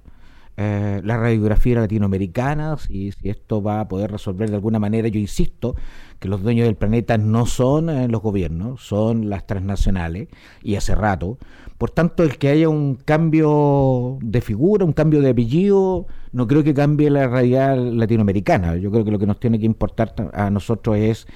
[0.58, 5.20] eh, la radiografía latinoamericana, si, si esto va a poder resolver de alguna manera, yo
[5.20, 5.76] insisto,
[6.20, 10.28] que los dueños del planeta no son eh, los gobiernos, son las transnacionales,
[10.62, 11.38] y hace rato.
[11.78, 16.64] Por tanto, el que haya un cambio de figura, un cambio de apellido, no creo
[16.64, 18.76] que cambie la realidad latinoamericana.
[18.78, 21.28] Yo creo que lo que nos tiene que importar ta- a nosotros es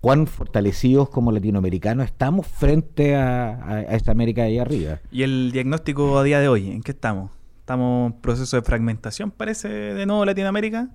[0.00, 5.00] cuán fortalecidos como latinoamericanos estamos frente a, a- a esta América de ahí arriba.
[5.10, 6.70] ¿Y el diagnóstico a día de hoy?
[6.70, 7.30] ¿En qué estamos?
[7.66, 10.88] Estamos en proceso de fragmentación, parece, de nuevo Latinoamérica.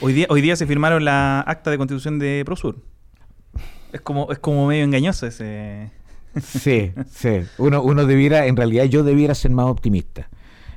[0.00, 2.80] Hoy día, hoy día se firmaron la acta de constitución de Prosur.
[3.92, 5.90] Es como, es como medio engañoso ese.
[6.40, 7.40] Sí, sí.
[7.58, 10.30] Uno, uno debiera, en realidad yo debiera ser más optimista.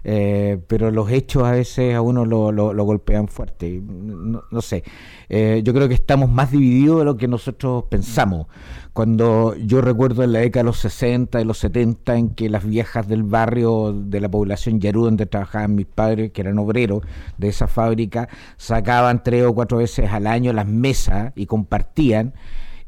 [0.08, 3.82] Eh, pero los hechos a veces a uno lo, lo, golpean fuerte.
[3.82, 4.84] No, sé,
[5.30, 8.46] eh, yo creo que estamos más divididos de lo que nosotros pensamos.
[8.94, 12.64] Cuando yo recuerdo en la década de los 60 y los 70 en que las
[12.64, 17.02] viejas del barrio de la población Yarú, donde trabajaban mis padres, que eran obreros
[17.40, 22.34] de esa fábrica, sacaban tres o cuatro veces al año las mesas y compartían.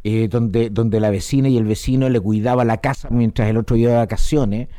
[0.04, 3.76] Eh, donde, donde la vecina y el vecino le cuidaba la casa mientras el otro
[3.76, 4.70] iba de vacaciones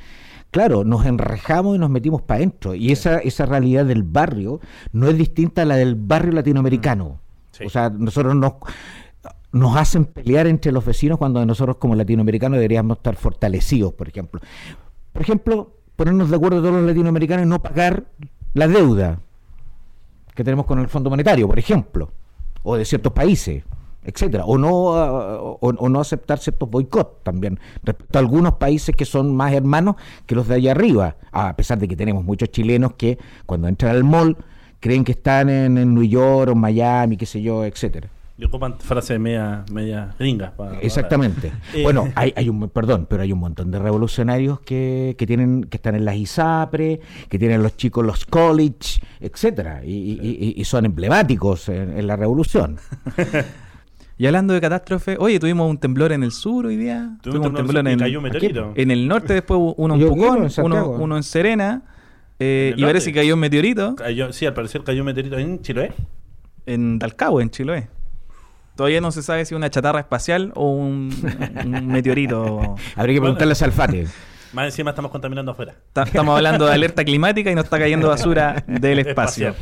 [0.51, 2.75] claro, nos enrejamos y nos metimos para adentro.
[2.75, 4.61] Y esa, esa realidad del barrio
[4.93, 7.21] no es distinta a la del barrio latinoamericano.
[7.61, 7.67] Mm.
[7.67, 8.55] O sea, nosotros nos,
[9.53, 14.41] nos hacen pelear entre los vecinos cuando nosotros como latinoamericanos deberíamos estar fortalecidos, por ejemplo.
[15.13, 18.05] Por ejemplo, ponernos de acuerdo todos los latinoamericanos y no pagar
[18.55, 19.21] la deuda
[20.35, 22.13] que tenemos con el Fondo Monetario, por ejemplo,
[22.63, 23.65] o de ciertos países
[24.09, 29.05] etcétera, o no, uh, o, no aceptar ciertos boicots también respecto a algunos países que
[29.05, 32.95] son más hermanos que los de allá arriba, a pesar de que tenemos muchos chilenos
[32.95, 34.35] que cuando entran al mall
[34.81, 38.09] creen que están en, New York o Miami, qué sé yo, etcétera.
[38.39, 40.53] Y ocupan frases media, media gringas.
[40.81, 41.53] Exactamente.
[41.75, 41.83] Eh.
[41.83, 45.77] bueno, hay, hay un, perdón, pero hay un montón de revolucionarios que, que tienen, que
[45.77, 51.69] están en las ISAPRE, que tienen los chicos los college, etcétera, y, y, son emblemáticos
[51.69, 52.79] en la revolución.
[54.19, 57.17] Y hablando de catástrofe, oye, tuvimos un temblor en el sur hoy día.
[57.23, 58.73] Tuvimos un temblor en, cayó un meteorito.
[58.75, 61.83] en el norte, después uno en Pucón, uno, uno, en Serena.
[62.41, 63.95] Eh, y parece que cayó un meteorito.
[64.33, 65.93] sí, al parecer cayó un meteorito en Chiloé.
[66.67, 67.89] En Talcahué, en Chiloé.
[68.75, 71.13] Todavía no se sabe si una chatarra espacial o un,
[71.87, 72.75] meteorito.
[72.97, 74.09] Habría que preguntarle a Salfate.
[74.53, 75.75] Más encima estamos contaminando afuera.
[75.95, 79.55] estamos hablando de alerta climática y nos está cayendo basura del espacio.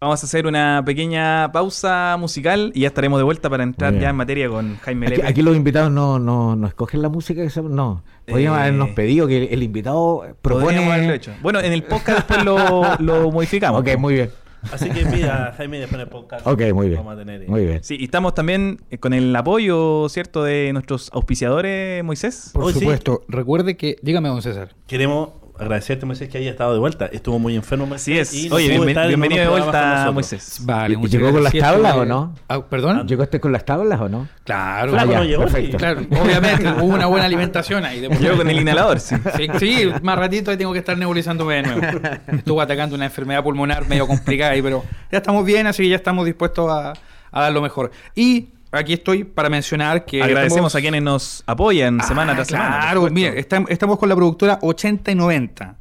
[0.00, 4.10] Vamos a hacer una pequeña pausa musical y ya estaremos de vuelta para entrar ya
[4.10, 7.50] en materia con Jaime aquí, Aquí los invitados no, no, no escogen la música que
[7.50, 11.14] se, No, podríamos eh, habernos pedido que el invitado propone...
[11.14, 11.32] Hecho.
[11.42, 13.80] Bueno, en el podcast después lo, lo modificamos.
[13.80, 14.30] Ok, muy bien.
[14.72, 16.46] Así que mira, Jaime después el podcast.
[16.46, 17.02] Ok, muy bien.
[17.46, 17.82] muy bien.
[17.82, 22.50] Sí, y estamos también eh, con el apoyo, ¿cierto?, de nuestros auspiciadores, Moisés.
[22.52, 23.22] Por supuesto.
[23.28, 24.74] Recuerde que, dígame, don César.
[24.86, 27.06] Queremos agradecerte, Moisés, que haya estado de vuelta.
[27.06, 28.28] Estuvo muy enfermo, Moisés.
[28.28, 28.52] Sí es.
[28.52, 30.60] Oye, bienvenido de vuelta, Moisés.
[30.62, 32.34] Vale, ¿Y ¿Llegó con las tablas o no?
[32.48, 33.06] Ah, ¿Perdón?
[33.06, 34.28] ¿Llegó este con las tablas o no?
[34.44, 34.92] Claro.
[34.92, 35.44] Claro, no llegó,
[35.76, 38.00] claro obviamente, hubo una buena alimentación ahí.
[38.20, 39.16] Llegó con el inhalador, sí.
[39.58, 39.90] sí.
[40.02, 41.80] más ratito ahí tengo que estar nebulizándome de nuevo.
[42.28, 45.96] Estuvo atacando una enfermedad pulmonar medio complicada ahí, pero ya estamos bien, así que ya
[45.96, 46.92] estamos dispuestos a,
[47.30, 47.90] a dar lo mejor.
[48.14, 50.22] Y aquí estoy para mencionar que.
[50.22, 52.80] Agradecemos a quienes nos apoyan semana tras semana.
[52.80, 55.76] Claro, mire, estamos con la productora 80 y 90.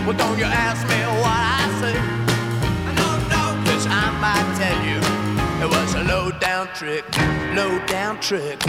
[0.06, 1.96] Well, don't you ask me what I say?
[3.00, 5.00] No, no, cause I might tell you
[5.64, 7.06] it was a low down trick,
[7.56, 8.62] low down trick.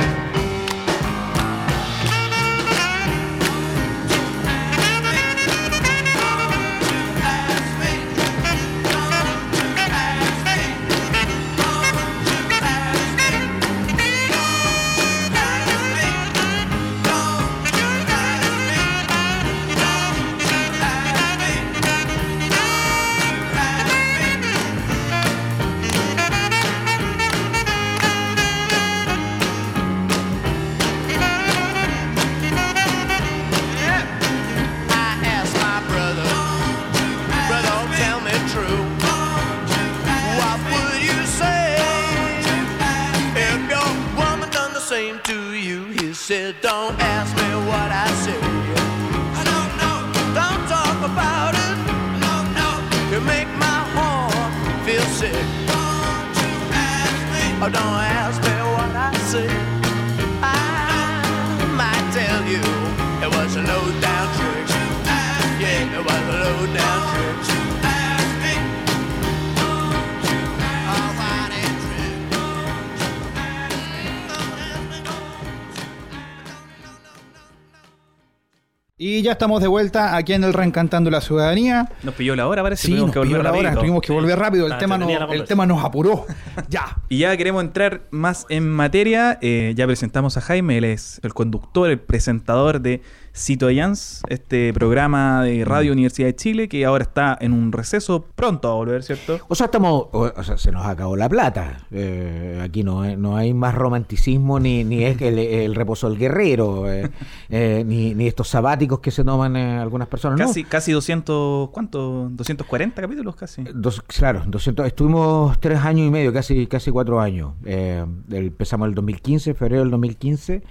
[79.24, 81.88] Ya estamos de vuelta aquí en el Reencantando la Ciudadanía.
[82.02, 82.82] Nos pilló la hora, parece.
[82.82, 84.66] Sí, tuvimos nos que pilló la hora, tuvimos que volver rápido.
[84.66, 86.26] El, Ah, tema, no- entretenida la el tema nos apuró.
[86.68, 86.98] ya.
[87.08, 89.38] Y ya queremos entrar más en materia.
[89.42, 93.02] Eh, ya presentamos a Jaime, él es el conductor, el presentador de
[93.37, 98.70] Citoyans, este programa de Radio Universidad de Chile, que ahora está en un receso pronto
[98.70, 99.40] a volver, ¿cierto?
[99.49, 101.87] O sea, estamos, o, o sea, se nos acabó la plata.
[101.90, 106.16] Eh, aquí no, hay- no hay más romanticismo ni, ni es el, el reposo del
[106.18, 107.11] guerrero, eh,
[107.49, 110.38] eh, ni, ni estos sabáticos que se toman eh, algunas personas.
[110.38, 110.47] no.
[110.47, 112.29] Casi, casi 200, ¿cuánto?
[112.31, 113.64] 240 capítulos casi.
[113.75, 117.55] Dos, claro, 200, estuvimos tres años y medio, casi, casi cuatro años.
[117.64, 120.62] Eh, empezamos el 2015, febrero del 2015,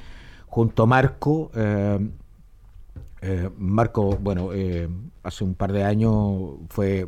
[0.48, 1.52] junto a Marco.
[3.24, 4.88] Eh, Marco, bueno, eh,
[5.24, 7.08] hace un par de años fue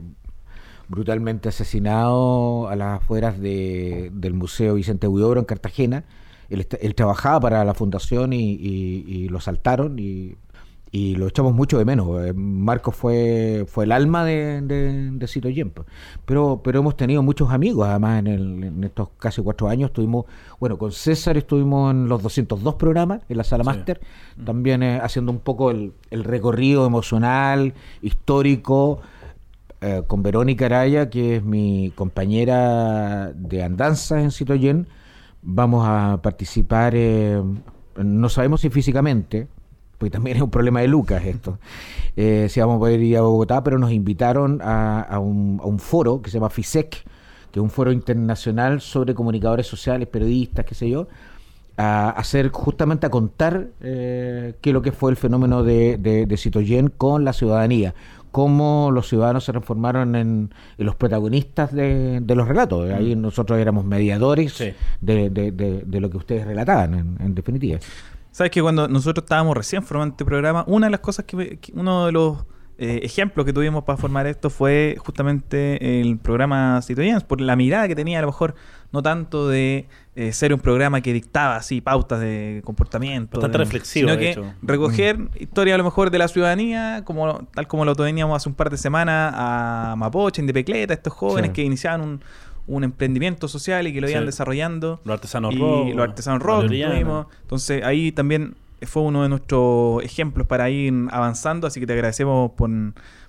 [0.87, 6.05] brutalmente asesinado a las afueras de- del Museo Vicente Huidobro en Cartagena.
[6.49, 10.35] Él trabajaba para la fundación y, y- y lo saltaron y,
[10.91, 12.25] y lo echamos mucho de menos.
[12.25, 15.49] Eh, Marco fue, fue el alma de, de, de Cito.
[16.25, 19.89] Pero, pero hemos tenido muchos amigos, además, en, el- en estos casi cuatro años.
[19.89, 20.25] Estuvimos,
[20.59, 23.99] bueno, con César estuvimos en los 202 programas, en la sala máster,
[24.45, 29.01] también eh, haciendo un poco el, el recorrido emocional, histórico,
[29.81, 34.87] eh, con Verónica Araya, que es mi compañera de andanzas en Citoyen.
[35.41, 37.41] Vamos a participar, eh,
[37.97, 39.47] no sabemos si físicamente,
[39.97, 41.57] porque también es un problema de Lucas esto,
[42.15, 45.65] eh, si vamos a poder ir a Bogotá, pero nos invitaron a, a un, a
[45.65, 46.89] un foro que se llama FISEC,
[47.51, 51.07] que es un foro internacional sobre comunicadores sociales, periodistas, qué sé yo,
[51.77, 56.25] a hacer justamente a contar eh, qué es lo que fue el fenómeno de, de,
[56.25, 57.93] de Citoyen con la ciudadanía,
[58.31, 62.89] cómo los ciudadanos se transformaron en, en los protagonistas de, de los relatos.
[62.91, 64.73] Ahí nosotros éramos mediadores Sí.
[65.01, 67.79] de- de- de lo que ustedes relataban, en, en definitiva.
[68.35, 71.71] Sabes que cuando nosotros estábamos recién formando este programa, una de las cosas que, que-
[71.73, 72.39] uno de los
[72.77, 77.87] eh, ejemplos que tuvimos para formar esto fue justamente el programa Citoyens, por la mirada
[77.87, 78.53] que tenía a lo mejor
[78.91, 79.87] no tanto de
[80.17, 84.25] eh, ser un programa que dictaba así pautas de comportamiento, Bastante de- reflexivo, sino de
[84.25, 84.53] que hecho.
[84.61, 88.55] recoger historia a lo mejor de la ciudadanía, como tal como lo teníamos hace un
[88.55, 91.53] par de semanas a Mapoche, en Pecleta, estos jóvenes Sí.
[91.53, 92.21] que iniciaban un,
[92.67, 94.25] un emprendimiento social y que lo iban Sí.
[94.27, 95.89] desarrollando Los artesanos y rock.
[95.93, 97.27] los artesanos rock tuvimos.
[97.41, 102.51] Entonces ahí también fue uno de nuestros ejemplos para ir avanzando, así que te agradecemos
[102.51, 102.69] por,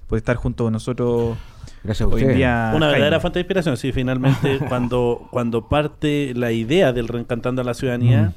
[0.07, 1.37] por estar junto con nosotros
[1.84, 2.72] Gracias a hoy en día.
[2.74, 2.93] Una Jaime.
[2.93, 7.74] verdadera fuente de inspiración, sí, finalmente cuando, cuando parte la idea del reencantando a la
[7.74, 8.32] ciudadanía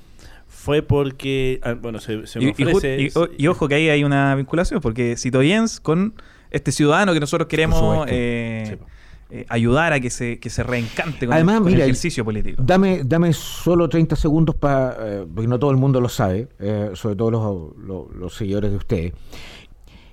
[0.48, 3.02] fue porque, ah, bueno, se, se me Y, y ofrece...
[3.02, 6.14] y- o- y ojo que ahí hay una vinculación, porque Citoyens con
[6.52, 8.86] este ciudadano que nosotros queremos eh, Sí.
[9.32, 12.26] Eh, ayudar a que se, que se reencante con, Además, el, con el mira, ejercicio
[12.26, 12.62] político.
[12.66, 17.16] Dame, dame solo 30 segundos para, porque no todo el mundo lo sabe, eh, sobre
[17.16, 19.14] todo los, los- los seguidores de ustedes.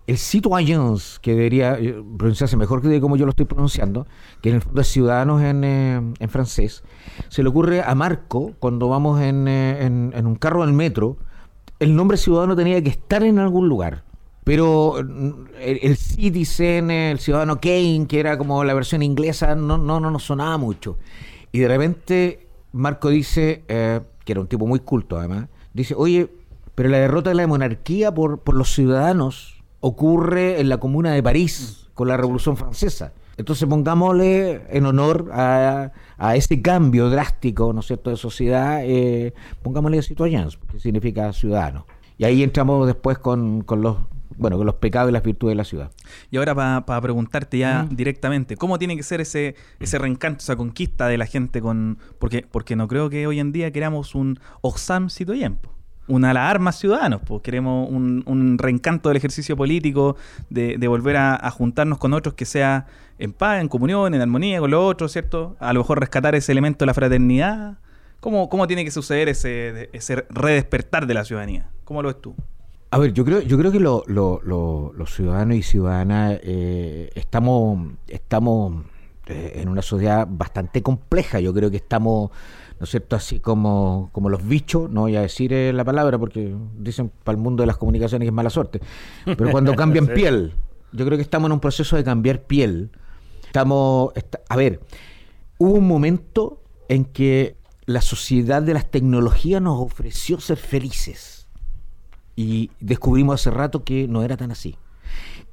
[0.06, 4.06] El citoyens, que debería eh, pronunciarse mejor que de como yo lo estoy pronunciando,
[4.40, 6.84] que en el fondo es ciudadanos en, eh, en francés,
[7.28, 11.16] se le ocurre a Marco, cuando vamos en, eh, en- en un carro del metro,
[11.80, 14.04] el nombre ciudadano tenía que estar en algún lugar.
[14.46, 15.30] Pero mm,
[15.60, 20.08] el, el Citizen, el ciudadano Kane, que era como la versión inglesa, no, no, no
[20.08, 20.98] nos sonaba mucho.
[21.50, 26.30] Y de repente Marco dice, eh, que era un tipo muy culto además, dice, oye,
[26.76, 31.24] pero la derrota de la monarquía por, por los ciudadanos ocurre en la comuna de
[31.24, 33.14] París con la Revolución Francesa.
[33.36, 39.34] Entonces pongámosle en honor a, a ese cambio drástico, ¿no es cierto?, de sociedad, eh,
[39.64, 41.84] pongámosle citoyens, que significa ciudadano.
[42.16, 43.96] Y ahí entramos después con, con los
[44.36, 45.90] bueno con los pecados y las virtudes de la ciudad.
[46.30, 47.96] Y ahora para preguntarte ya Mm.
[47.96, 51.98] directamente, ¿cómo tiene que ser ese, ese reencanto, esa conquista de la gente con.
[52.18, 55.70] Porque, porque no creo que hoy en día queramos un Oxam citoyen, po.
[56.08, 60.16] una la armas ciudadanos, pues queremos un, un reencanto del ejercicio político,
[60.50, 62.86] de, de volver a, a juntarnos con otros que sea
[63.18, 65.56] en paz, en comunión, en armonía con los otros, ¿cierto?
[65.58, 67.78] A lo mejor rescatar ese elemento de la fraternidad.
[68.20, 71.70] ¿Cómo, cómo tiene que suceder ese, ese redespertar de la ciudadanía?
[71.84, 72.34] ¿Cómo lo ves tú?
[72.90, 77.10] A ver, yo creo, yo creo que lo- lo- lo- los ciudadanos y ciudadanas eh,
[77.14, 78.84] estamos, estamos
[79.26, 81.40] eh, en una sociedad bastante compleja.
[81.40, 82.30] Yo creo que estamos,
[82.78, 86.16] ¿no es cierto?, así como, como los bichos, no voy a decir eh, la palabra
[86.16, 88.80] porque dicen para el mundo de las comunicaciones que es mala suerte,
[89.24, 90.52] pero cuando cambian piel,
[90.92, 92.90] yo creo que estamos en un proceso de cambiar piel.
[93.44, 94.80] Estamos, esta- a ver,
[95.58, 101.35] hubo un momento en que la sociedad de las tecnologías nos ofreció ser felices
[102.36, 104.76] y descubrimos hace rato que no era tan así.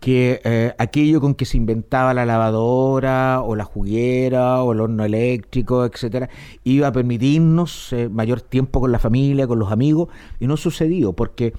[0.01, 5.05] Que eh, aquello con que se inventaba la lavadora o la juguera o el horno
[5.05, 6.29] eléctrico, etcétera,
[6.65, 10.09] iba a permitirnos eh, mayor tiempo con la familia, con los amigos,
[10.41, 11.53] y no sucedió porque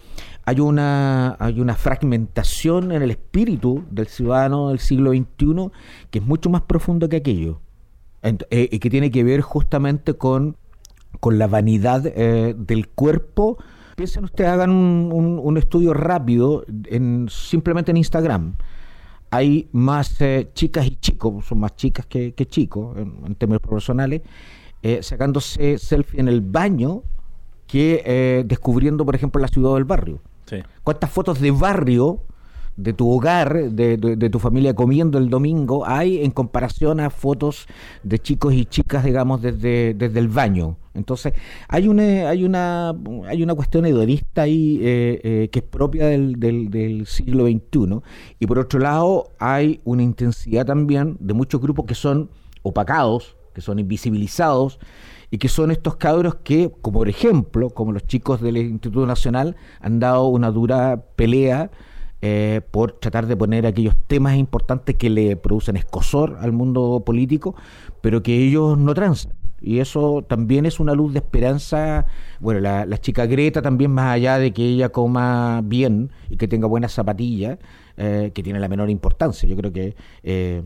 [0.44, 5.70] hay una, hay una fragmentación en el espíritu del ciudadano del siglo XXI
[6.10, 7.60] que es mucho más profundo que aquello
[8.22, 10.58] eh, y que tiene que ver justamente con,
[11.18, 13.56] con la vanidad del cuerpo.
[13.96, 18.54] Piensen ustedes, hagan un, un- un estudio rápido en, simplemente en Instagram.
[19.30, 23.60] Hay más eh, chicas y chicos, son más chicas que, que chicos en, en términos
[23.62, 24.22] profesionales,
[24.82, 27.02] eh, sacándose selfie en el baño
[27.66, 30.20] que eh, descubriendo, por ejemplo, la ciudad o el barrio.
[30.46, 30.56] Sí.
[30.82, 32.20] ¿Cuántas fotos de barrio,
[32.76, 37.66] de tu hogar, de, de- tu familia comiendo el domingo hay en comparación a fotos
[38.02, 40.76] de chicos y chicas, digamos, desde, desde el baño?
[40.94, 41.32] Entonces,
[41.68, 42.94] hay una, hay una,
[43.28, 48.00] hay una cuestión hedonista ahí eh, eh, que es propia del, del- del siglo XXI.
[48.38, 52.30] Y por otro lado, hay una intensidad también de muchos grupos que son
[52.62, 54.78] opacados, que son invisibilizados,
[55.30, 59.56] y que son estos cabros que, como por ejemplo, como los chicos del Instituto Nacional,
[59.80, 61.70] han dado una dura pelea
[62.26, 67.54] eh, por tratar de poner aquellos temas importantes que le producen escosor al mundo político,
[68.00, 69.34] pero que ellos no transan.
[69.60, 72.06] Y eso también es una luz de esperanza.
[72.40, 76.66] Bueno, la, chica Greta también, más allá de que ella coma bien y que tenga
[76.66, 77.58] buenas zapatillas,
[77.98, 79.46] eh, que tiene la menor importancia.
[79.46, 80.62] Yo creo que eh,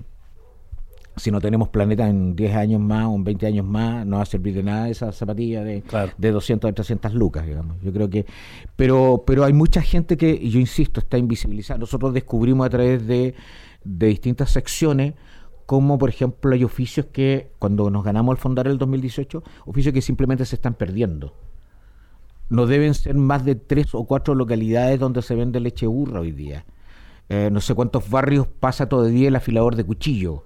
[1.18, 4.22] si no tenemos planeta en 10 años más o en 20 años más, no va
[4.22, 6.12] a servir de nada esa zapatilla de, Claro.
[6.16, 7.76] de 200 o 300 lucas, digamos.
[7.82, 8.26] Yo creo que...
[8.76, 11.78] Pero, pero hay mucha gente que, y yo insisto, está invisibilizada.
[11.78, 13.34] Nosotros descubrimos a través de,
[13.84, 15.14] de distintas secciones
[15.68, 20.00] como, por ejemplo, hay oficios que, cuando nos ganamos el Fondar el 2018, oficios que
[20.00, 21.34] simplemente se están perdiendo.
[22.48, 26.32] No deben ser más de tres o cuatro localidades donde se vende leche burra hoy
[26.32, 26.64] día.
[27.28, 30.44] Eh, no sé cuántos barrios pasa todo el día el afilador de cuchillo,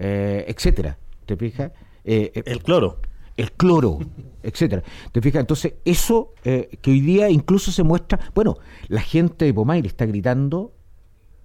[0.00, 0.98] eh, etcétera.
[1.26, 1.70] ¿Te fijas?
[2.04, 2.98] Eh, eh, El cloro.
[3.36, 3.98] el cloro,
[4.42, 4.82] etcétera.
[5.12, 5.40] ¿Te fijas?
[5.40, 8.18] Entonces, eso eh, que hoy día incluso se muestra.
[8.34, 8.56] Bueno,
[8.88, 10.72] la gente de Pomaire está gritando.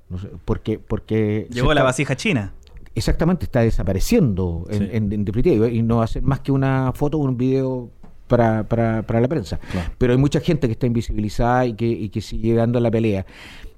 [0.10, 2.54] No sé, porque, porque Llegó la está- vasija china.
[2.96, 4.90] Exactamente, está desapareciendo en, Sí.
[4.92, 7.92] en- en definitiva y no ser más que una foto o un video
[8.28, 9.58] para, para, para la prensa.
[9.72, 9.92] Claro.
[9.98, 13.26] Pero hay mucha gente que está invisibilizada y que, y que sigue dando la pelea.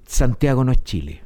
[0.05, 1.21] Santiago no es Chile.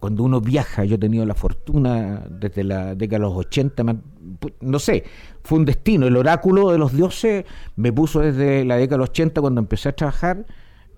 [0.00, 3.90] Cuando uno viaja, yo he tenido la fortuna desde la década de los 80, me
[3.92, 4.02] han-
[4.40, 5.04] pu- no sé,
[5.44, 6.06] fue un destino.
[6.06, 7.44] El oráculo de los dioses
[7.76, 10.46] me puso desde la década de los 80 cuando empecé a trabajar,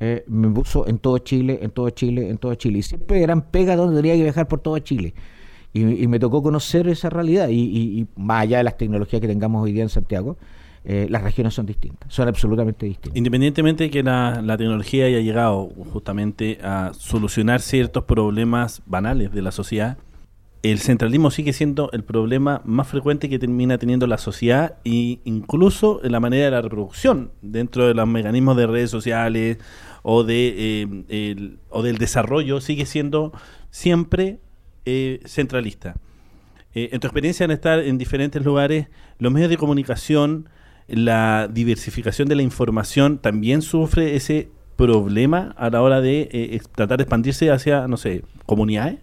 [0.01, 2.79] eh, me puso en todo Chile, en todo Chile, en todo Chile.
[2.79, 5.15] Y siempre eran pegas donde tenía que viajar por todo Chile.
[5.73, 7.49] Y, y me tocó conocer esa realidad.
[7.49, 10.37] Y, y- y más allá de las tecnologías que tengamos hoy día en Santiago,
[10.85, 13.17] eh, las regiones son distintas, son absolutamente distintas.
[13.17, 19.43] Independientemente de que la, la tecnología haya llegado justamente a solucionar ciertos problemas banales de
[19.43, 19.97] la sociedad,
[20.63, 26.01] el centralismo sigue siendo el problema más frecuente que termina teniendo la sociedad e incluso
[26.05, 29.59] en la manera de la reproducción dentro de los mecanismos de redes sociales
[30.03, 33.33] o de eh, o del desarrollo sigue siendo
[33.71, 34.39] siempre
[34.85, 35.97] eh, centralista.
[36.75, 38.87] En tu experiencia en estar en diferentes lugares,
[39.19, 40.49] los medios de comunicación,
[40.93, 46.99] la diversificación de la información también sufre ese problema a la hora de eh, tratar
[46.99, 48.99] de expandirse hacia, no sé, comunidades.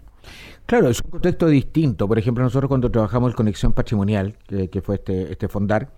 [0.66, 2.06] Claro, es un contexto distinto.
[2.06, 5.90] Por ejemplo, nosotros cuando trabajamos en Conexión Patrimonial, que, fue este, este fondar,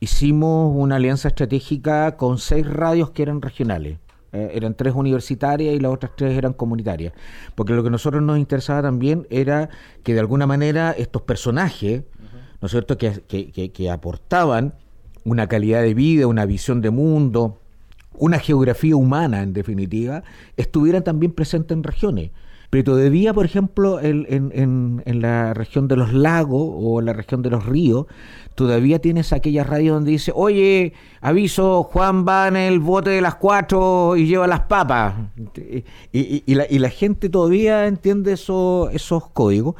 [0.00, 3.98] hicimos una alianza estratégica con seis radios que eran regionales.
[4.32, 7.12] Eh, eran tres universitarias y las otras tres eran comunitarias.
[7.54, 9.68] Porque lo que a nosotros nos interesaba también era
[10.02, 12.02] que de alguna manera estos personajes,
[12.60, 13.20] ¿no es cierto?, que-
[13.72, 14.74] que aportaban
[15.26, 17.58] una calidad de vida, una visión de mundo,
[18.14, 20.22] una geografía humana, en definitiva,
[20.56, 22.30] estuvieran también presentes en regiones.
[22.70, 27.12] Pero todavía, por ejemplo, en, en- en la región de los lagos o en la
[27.12, 28.06] región de los ríos,
[28.56, 33.36] todavía tienes aquella radio donde dice, oye, aviso, Juan va en el bote de las
[33.36, 35.14] cuatro y lleva las papas.
[36.12, 39.74] Y la, y la gente todavía entiende eso- esos códigos.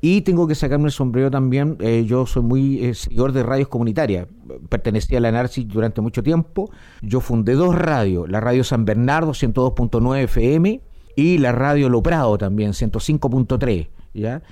[0.00, 1.76] Y tengo que sacarme el sombrero también.
[1.80, 4.28] eh, yo soy muy eh, seguidor de radios comunitarias.
[4.68, 6.70] Pertenecía a la NARCI durante mucho tiempo.
[7.02, 10.80] Yo fundé dos radios: la radio San Bernardo, 102.9 FM,
[11.16, 13.88] y la radio Lo Prado también, 105.3.
[14.14, 14.42] ¿ya?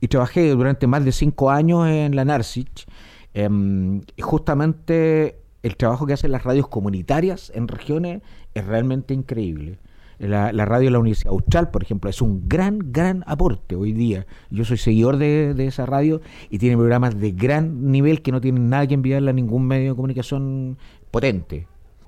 [0.00, 2.86] Y trabajé durante más de cinco años en la NARCIC.
[3.34, 8.22] Em, justamente el trabajo que hacen las radios comunitarias en regiones
[8.54, 9.78] es realmente increíble.
[10.18, 13.92] La, la radio de la Universidad Austral, por ejemplo, es un gran, gran aporte hoy
[13.92, 14.26] día.
[14.50, 18.40] Yo soy seguidor de, de esa radio y tiene programas de gran nivel que no
[18.40, 20.78] tienen nada que enviarle a ningún medio de comunicación
[21.10, 21.66] potente.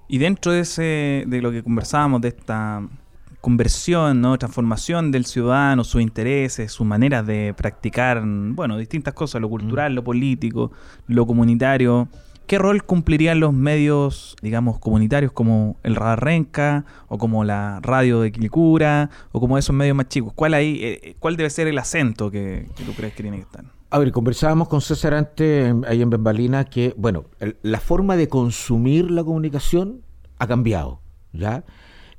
[0.09, 2.87] Y dentro de ese, de lo que conversábamos, de esta
[3.41, 4.37] conversión, ¿no?
[4.39, 10.03] transformación del ciudadano, sus intereses, sus maneras de practicar, bueno, distintas cosas, lo cultural, lo
[10.03, 10.73] político,
[11.07, 12.09] lo comunitario.
[12.47, 18.21] ¿Qué rol cumplirían los medios, digamos, comunitarios como el Radar Renca o como la radio
[18.21, 20.33] de Quilicura o como esos medios más chicos?
[20.35, 23.43] ¿Cuál ahí, eh, cuál debe ser el acento que, que tú crees que tiene que
[23.43, 23.65] estar?
[23.91, 27.25] A ver, conversábamos con César antes, ahí en Bembalina, que, bueno,
[27.63, 30.03] la forma de consumir la comunicación
[30.39, 31.01] ha cambiado,
[31.33, 31.65] ¿ya?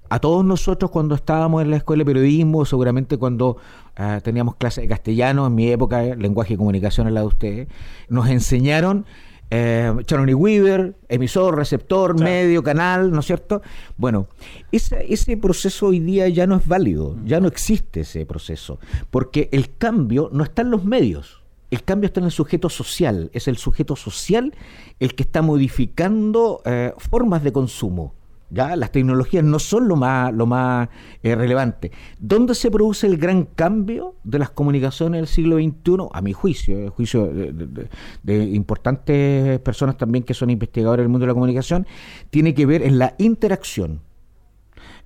[0.09, 3.57] A todos nosotros cuando estábamos en la escuela de periodismo, seguramente cuando
[3.97, 7.27] ah, teníamos clases de castellano, en mi época, eh, lenguaje y comunicación en la de
[7.27, 7.67] ustedes,
[8.07, 9.05] nos enseñaron
[9.49, 13.61] eh, Charony Weaver, emisor, receptor, medio, canal, ¿no es cierto?
[13.95, 14.27] Bueno,
[14.71, 18.79] ese, ese proceso hoy día ya no es válido, ya no existe ese proceso,
[19.09, 21.41] porque el cambio no está en los medios.
[21.69, 24.53] El cambio está en el sujeto social, es el sujeto social
[24.99, 28.13] el que está modificando eh, formas de consumo.
[28.49, 28.75] ¿Ya?
[28.75, 30.89] Las tecnologías no son lo más, lo más
[31.23, 31.91] eh, relevante.
[32.19, 36.07] ¿Dónde se produce el gran cambio de las comunicaciones del siglo XXI?
[36.13, 37.89] A mi juicio, el juicio de, de- de-
[38.23, 41.85] de importantes personas también que son investigadores del mundo de la comunicación,
[42.29, 44.01] tiene que ver en la interacción.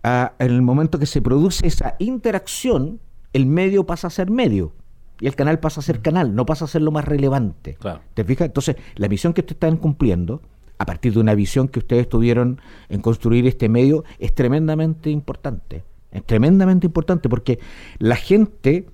[0.03, 2.99] Ah, en el momento que se produce esa interacción,
[3.33, 4.73] el medio pasa a ser medio.
[5.19, 7.75] Y el canal pasa a ser canal, no pasa a ser lo más relevante.
[7.79, 8.01] Claro.
[8.15, 8.47] ¿Te fijas?
[8.47, 10.41] Entonces, la misión que ustedes están cumpliendo,
[10.81, 12.59] a partir de una visión que ustedes tuvieron
[12.89, 15.83] en construir este medio, es tremendamente importante.
[16.11, 17.59] Es tremendamente importante porque
[17.99, 18.87] la gente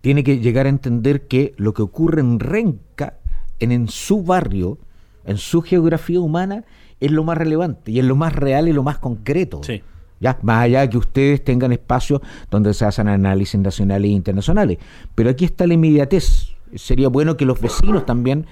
[0.00, 3.18] tiene que llegar a entender que lo que ocurre en Renca,
[3.60, 4.78] en, en su barrio,
[5.24, 6.64] en su geografía humana,
[6.98, 9.60] es lo más relevante y es lo más real y lo más concreto.
[9.62, 9.80] Sí.
[10.18, 12.20] Ya, más allá de que ustedes tengan espacios
[12.50, 14.78] donde se hacen análisis nacionales e internacionales.
[15.14, 16.48] Pero aquí está la inmediatez.
[16.74, 18.46] Sería bueno que los vecinos también,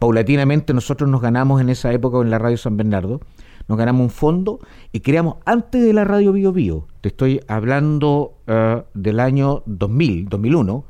[0.00, 3.20] paulatinamente, nosotros nos ganamos en esa época en la radio San Bernardo,
[3.68, 4.58] nos ganamos un fondo
[4.90, 10.28] y creamos antes de la radio Bio Bio, te estoy hablando eh, del año 2000,
[10.28, 10.84] 2001,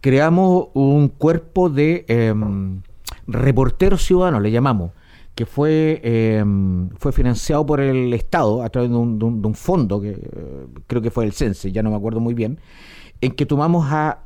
[0.00, 2.80] creamos un cuerpo de em,
[3.26, 4.92] reporteros ciudadanos, le llamamos,
[5.34, 10.66] que fue, em, fue financiado por el Estado a través de un, fondo, que eh,
[10.86, 12.60] creo que fue el CENSE, ya no me acuerdo muy bien,
[13.20, 14.20] en que tomamos a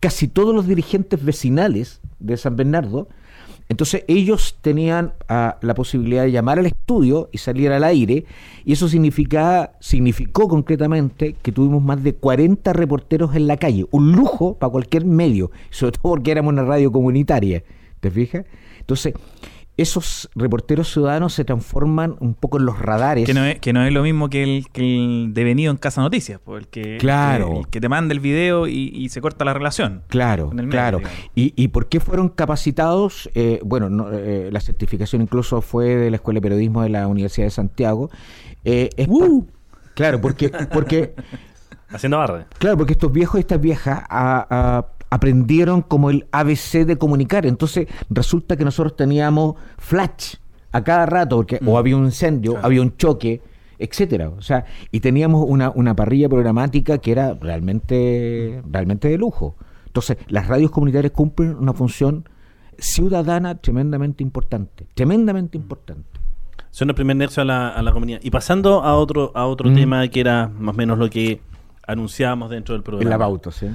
[0.00, 3.08] casi todos los dirigentes vecinales de San Bernardo.
[3.68, 8.24] Entonces ellos tenían ah, la posibilidad de llamar al estudio y salir al aire,
[8.64, 14.12] y eso significaba, significó concretamente que tuvimos más de 40 reporteros en la calle, un
[14.12, 17.64] lujo para cualquier medio, sobre todo porque éramos una radio comunitaria,
[18.00, 18.44] ¿te fijas?
[18.80, 19.14] Entonces,
[19.76, 23.26] esos reporteros ciudadanos se transforman un poco en los radares.
[23.26, 26.00] Que no, es, que no es lo mismo que el, que el devenido en Casa
[26.00, 27.58] Noticias, pues, el que, Claro.
[27.60, 30.02] el, que te manda el video y, y se corta la relación.
[30.08, 31.00] Claro, medio, claro.
[31.34, 33.28] ¿Y, ¿Y por qué fueron capacitados?
[33.34, 37.08] Eh, bueno, no, eh, la certificación incluso fue de la Escuela de Periodismo de la
[37.08, 38.10] Universidad de Santiago.
[38.64, 39.46] Eh, es ¡Uh!
[39.94, 41.14] Claro, porque, porque
[41.90, 42.46] Haciendo barra.
[42.58, 47.46] Claro, porque estos viejos y estas viejas a- a- aprendieron como el ABC de comunicar.
[47.46, 50.34] Entonces resulta que nosotros teníamos flash
[50.72, 53.40] a cada rato, porque o había un incendio, había un choque,
[53.78, 54.30] etcétera.
[54.30, 59.56] O sea, y teníamos una, una parrilla programática que era realmente, realmente de lujo.
[59.86, 62.28] Entonces, las radios comunitarias cumplen una función
[62.78, 66.20] ciudadana tremendamente importante, tremendamente importante.
[66.70, 68.18] Son el primer nexo a la, a la comunidad.
[68.24, 69.74] Y pasando a otro, a otro Mm.
[69.76, 71.40] tema que era más o menos lo que
[71.86, 73.04] anunciábamos dentro del programa.
[73.04, 73.68] En la pauta, ¿sí?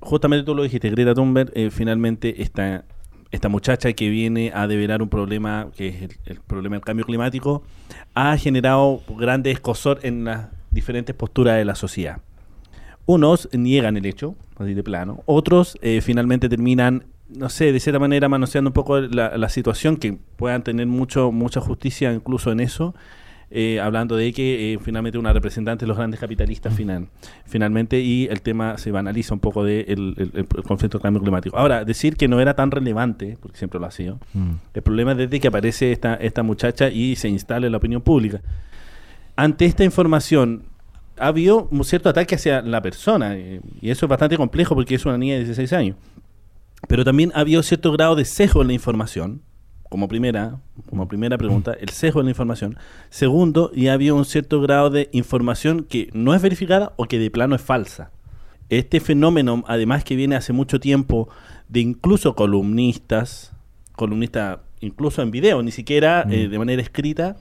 [0.00, 2.84] Justamente tú lo dijiste, Greta Thunberg, eh, finalmente esta,
[3.30, 7.62] esta muchacha que viene a develar un problema, que es el, problema del cambio climático,
[8.14, 12.20] ha generado grande escosor en las diferentes posturas de la sociedad.
[13.06, 15.22] Unos niegan el hecho, así de plano.
[15.26, 19.96] Otros eh, finalmente terminan, no sé, de cierta manera manoseando un poco la, la situación,
[19.96, 22.94] que puedan tener mucho mucha justicia incluso en eso,
[23.50, 27.08] eh, hablando de que eh, finalmente una representante de los grandes capitalistas final,
[27.46, 31.02] finalmente y el tema se banaliza un poco del de el, el- el conflicto del
[31.02, 31.56] cambio climático.
[31.56, 34.50] Ahora, decir que no era tan relevante, porque siempre lo ha sido, Mm.
[34.74, 38.02] el problema es desde que aparece esta, esta muchacha y se instala en la opinión
[38.02, 38.40] pública.
[39.36, 40.64] Ante esta información,
[41.18, 44.94] ha habido un cierto ataque hacia la persona, eh, y eso es bastante complejo porque
[44.94, 45.96] es una niña de 16 años.
[46.86, 49.42] Pero también ha habido cierto grado de sesgo en la información,
[49.88, 50.58] como primera,
[50.88, 52.76] como primera pregunta, el sesgo en la información.
[53.10, 57.18] Segundo, y ha habido un cierto grado de información que no es verificada o que
[57.18, 58.10] de plano es falsa.
[58.68, 61.28] Este fenómeno, además que viene hace mucho tiempo
[61.68, 63.52] de incluso columnistas,
[63.96, 67.36] columnistas incluso en video, ni siquiera eh, de manera escrita,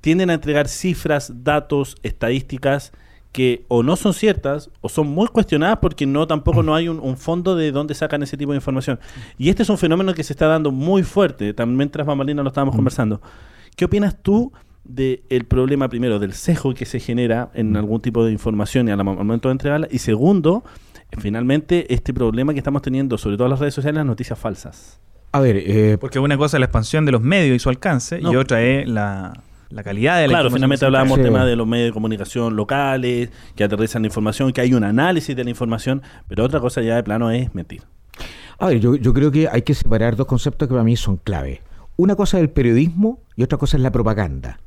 [0.00, 2.92] tienden a entregar cifras, datos, estadísticas
[3.38, 6.98] que o no son ciertas o son muy cuestionadas porque no tampoco no hay un,
[6.98, 8.98] un fondo de dónde sacan ese tipo de información.
[9.38, 12.48] Y este es un fenómeno que se está dando muy fuerte, también tras bambalinas lo
[12.48, 13.22] estábamos conversando.
[13.76, 18.32] ¿Qué opinas tú del problema primero, del sesgo que se genera en algún tipo de
[18.32, 19.86] información y al momento de entregarla?
[19.88, 20.64] Y segundo,
[21.16, 24.98] finalmente este problema que estamos teniendo, sobre todo en las redes sociales, las noticias falsas.
[25.30, 28.20] A ver, eh, Porque una cosa es la expansión de los medios y su alcance,
[28.20, 28.32] No.
[28.32, 31.22] y otra es la, la calidad de la Claro, finalmente hablábamos Sí.
[31.22, 34.84] del tema de los medios de comunicación locales, que aterrizan la información, que hay un
[34.84, 37.82] análisis de la información, pero otra cosa ya de plano es mentir.
[38.58, 41.16] A ver, yo, yo creo que hay que separar dos conceptos que para mí son
[41.18, 41.62] clave.
[41.96, 44.58] Una cosa es el periodismo y otra cosa es la propaganda.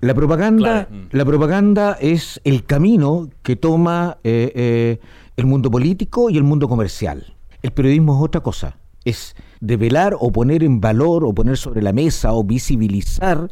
[0.00, 0.88] La propaganda.
[0.90, 1.16] Mm.
[1.16, 5.00] la propaganda es el camino que toma eh, eh,
[5.36, 7.34] el mundo político y el mundo comercial.
[7.62, 8.76] El periodismo es otra cosa.
[9.04, 13.48] Es develar o poner en valor o poner sobre la mesa o visibilizar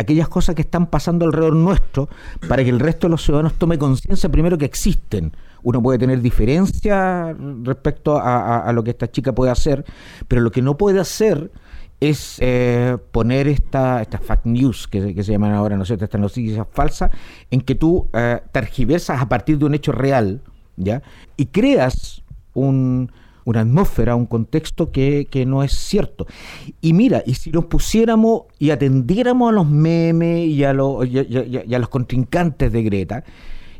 [0.00, 2.08] aquellas cosas que están pasando alrededor nuestro
[2.48, 5.32] para que el resto de los ciudadanos tome conciencia primero que existen.
[5.62, 9.84] Uno puede tener diferencias respecto a, lo que esta chica puede hacer,
[10.26, 11.50] pero lo que no puede hacer
[12.00, 15.90] es eh, poner esta, estas fact news que, se llaman ahora, ¿no es?
[15.90, 17.10] Estas noticias falsas,
[17.50, 18.40] en que tú eh,
[19.08, 20.40] a partir de un hecho real,
[20.76, 21.02] ¿ya?
[21.36, 22.22] Y creas
[22.54, 23.12] un,
[23.50, 26.26] una atmósfera, un contexto que, que no es cierto.
[26.80, 31.18] Y mira, y si nos pusiéramos y atendiéramos a los memes y a, los y
[31.18, 33.24] a- los contrincantes de Greta,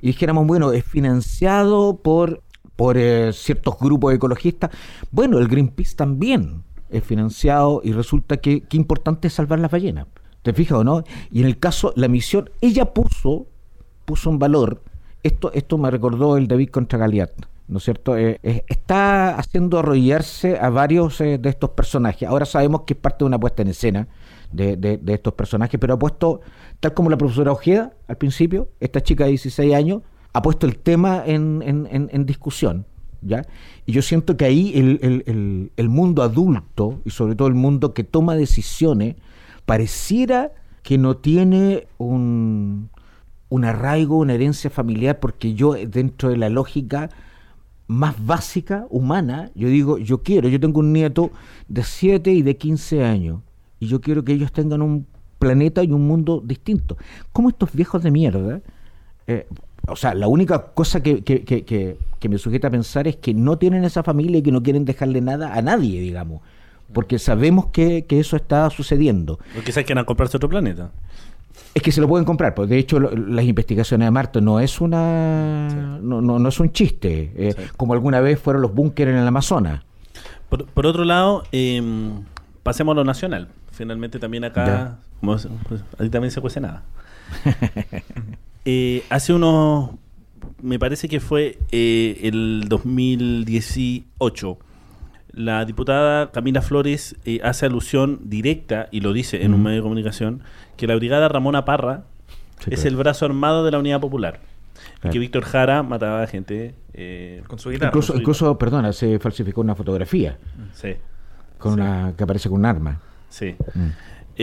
[0.03, 2.43] y dijéramos, bueno, es financiado por,
[2.77, 4.71] por eh, ciertos grupos ecologistas,
[5.11, 10.07] bueno, el Greenpeace también es financiado y resulta que qué importante es salvar las ballenas.
[10.43, 11.05] ¿Te fijas o no?
[11.31, 13.47] Y en el caso, la misión, ella puso,
[14.07, 14.83] puso en valor,
[15.23, 17.31] esto, esto me recordó el David contra Goliat,
[17.71, 18.17] ¿no es cierto?
[18.17, 22.29] Eh, eh, está haciendo arrodillarse a varios eh, de estos personajes.
[22.29, 24.09] Ahora sabemos que es parte de una puesta en escena
[24.53, 26.41] de, de- estos personajes, pero ha puesto,
[26.81, 30.03] tal como la profesora Ojeda al principio, esta chica de 16 años,
[30.33, 32.87] ha puesto el tema en, en- en- discusión.
[33.23, 33.45] ¿Ya?
[33.85, 37.55] Y yo siento que ahí el, el- el- el mundo adulto y sobre todo el
[37.55, 39.17] mundo que toma decisiones
[39.67, 40.53] pareciera
[40.83, 42.89] que no tiene un,
[43.51, 47.11] un arraigo, una herencia familiar, porque yo dentro de la lógica
[47.91, 51.31] más básica, humana, yo digo, yo quiero, yo tengo un nieto
[51.67, 53.41] de 7 y de 15 años,
[53.81, 55.07] y yo quiero que ellos tengan un
[55.41, 56.97] planeta y un mundo distinto.
[57.33, 58.61] ¿Cómo estos viejos de mierda?
[59.27, 59.47] eh,
[59.89, 63.33] o sea, la única cosa que, que- que- que- me sujeta a pensar es que
[63.35, 66.43] no tienen esa familia y que no quieren dejarle nada a nadie, digamos.
[66.93, 69.39] Porque sabemos que, que eso está sucediendo.
[69.65, 70.91] Quizás quieran comprarse otro planeta.
[71.75, 74.59] Es que se lo pueden comprar, pues de hecho lo- las investigaciones de Marte no
[74.61, 77.63] es una no, no, no es un chiste, eh, Sí.
[77.77, 79.83] como alguna vez fueron los búnkeres en el Amazonas.
[80.49, 81.81] Por, por otro lado, eh,
[82.63, 83.49] pasemos a lo nacional.
[83.73, 86.83] Finalmente también acá, como es- pues, ahí también se cuece nada.
[88.67, 89.91] Eh, hace unos,
[90.63, 94.59] me parece que fue eh, el 2018,
[95.33, 99.83] la diputada Camila Flores eh, hace alusión directa, y lo dice en un medio de
[99.83, 100.43] comunicación,
[100.77, 102.05] que la brigada Ramona Parra
[102.59, 102.89] Sí, es claro.
[102.91, 104.41] el brazo armado de la Unidad Popular.
[105.05, 106.75] Y que Víctor Jara mataba a gente.
[106.93, 107.89] eh, Con su guitarra.
[107.89, 110.37] Incluso, su incluso, perdona, se falsificó una fotografía
[110.75, 110.95] sí,
[111.59, 113.01] con una que aparece con un arma.
[113.31, 113.55] sí.
[113.75, 113.89] Mm.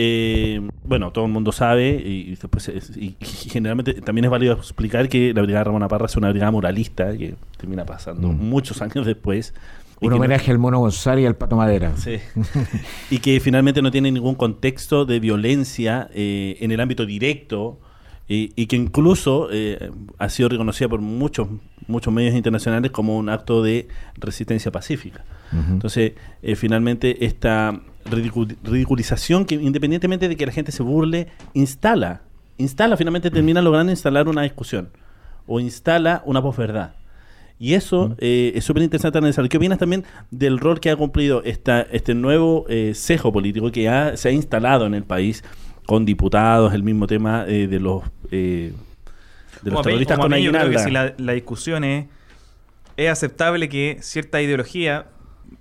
[0.00, 4.52] Eh, bueno, todo el mundo sabe y, después es- y- y generalmente también es válido
[4.54, 8.36] explicar que la Brigada Ramona Parra es una brigada moralista que termina pasando Mm.
[8.48, 9.54] muchos años después.
[10.00, 11.92] Un no- homenaje al Mono González y al Pato Madera.
[11.96, 12.16] Sí.
[13.10, 17.80] y que finalmente no tiene ningún contexto de violencia eh, en el ámbito directo
[18.28, 21.48] y, y que incluso eh, ha sido reconocida por muchos
[21.86, 25.24] muchos medios internacionales como un acto de resistencia pacífica.
[25.70, 32.20] Entonces, eh, finalmente, esta ridicu- ridiculización que independientemente de que la gente se burle, instala,
[32.58, 34.90] instala, finalmente termina logrando instalar una discusión
[35.46, 36.92] o instala una posverdad.
[37.60, 39.48] Y eso eh, es súper interesante analizar.
[39.48, 43.88] ¿Qué opinas también del rol que ha cumplido esta, este nuevo eh, cejo político que
[43.88, 45.42] ha- se ha instalado en el país
[45.86, 48.72] con diputados, el mismo tema eh, de los, eh,
[49.62, 52.06] de los Como terroristas como con mí yo creo que si la, la discusión es,
[52.96, 55.06] es aceptable que cierta ideología,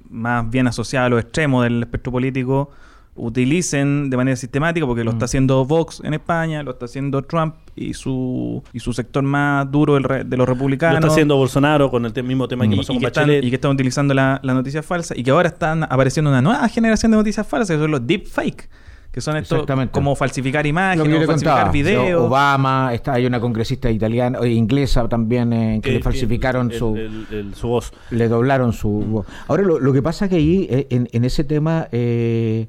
[0.10, 2.72] más bien asociada a los extremos del espectro político,
[3.18, 7.56] utilicen de manera sistemática, porque lo está haciendo Vox en España, lo está haciendo Trump
[7.76, 11.00] y su, y su sector más duro de los Lo republicanos.
[11.00, 13.30] está haciendo Bolsonaro con el te- mismo tema que y, pasó y con que están,
[13.30, 16.68] y que están utilizando la, la noticia falsa y que ahora están apareciendo una nueva
[16.70, 18.70] generación de noticias falsas, que son los deepfake,
[19.12, 19.92] que son estos Exactamente.
[19.92, 22.22] como falsificar Lo imágenes, falsificar contaba, videos.
[22.24, 26.96] Obama, está, hay una congresista italiana, eh, inglesa también, eh, que, le falsificaron el- su...
[26.96, 27.92] el- el- su voz.
[28.12, 29.26] le doblaron su voz.
[29.48, 32.68] Ahora, lo, lo que pasa que ahí, eh, en, en ese tema, eh,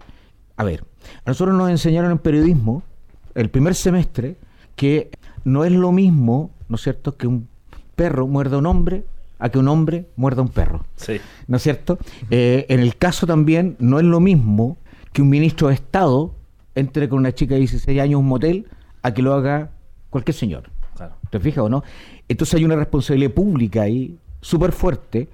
[0.59, 0.85] a ver,
[1.25, 2.83] a nosotros nos enseñaron en periodismo,
[3.35, 4.37] el primer semestre,
[4.75, 5.11] que
[5.45, 7.49] no es lo mismo, ¿no es cierto?, que un
[7.95, 9.05] perro muerda a un hombre
[9.39, 10.85] a que un hombre muerda a un perro.
[10.97, 11.21] Sí.
[11.47, 11.99] ¿No es cierto?
[12.29, 14.77] Eh, en el caso también, no es lo mismo
[15.13, 16.35] que un ministro de Estado
[16.75, 18.67] entre con una chica de 16 años a un motel
[19.03, 19.71] a que lo haga
[20.11, 20.71] cualquier señor.
[20.97, 21.15] Claro.
[21.31, 21.85] ¿Te fijas o no?
[22.29, 25.29] Entonces hay una responsabilidad pública ahí súper fuerte.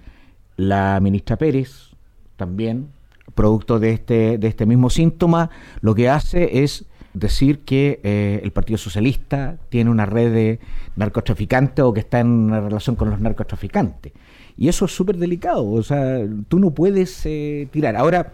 [0.56, 1.90] La ministra Pérez
[2.36, 2.88] también,
[3.34, 8.50] producto de este, de este mismo síntoma, lo que hace es decir que eh, el
[8.52, 10.60] Partido Socialista tiene una red de
[10.96, 14.12] narcotraficantes o que está en una relación con los narcotraficantes.
[14.56, 15.68] Y eso es súper delicado.
[15.70, 16.18] O sea,
[16.48, 17.96] tú no puedes eh, tirar.
[17.96, 18.32] Ahora,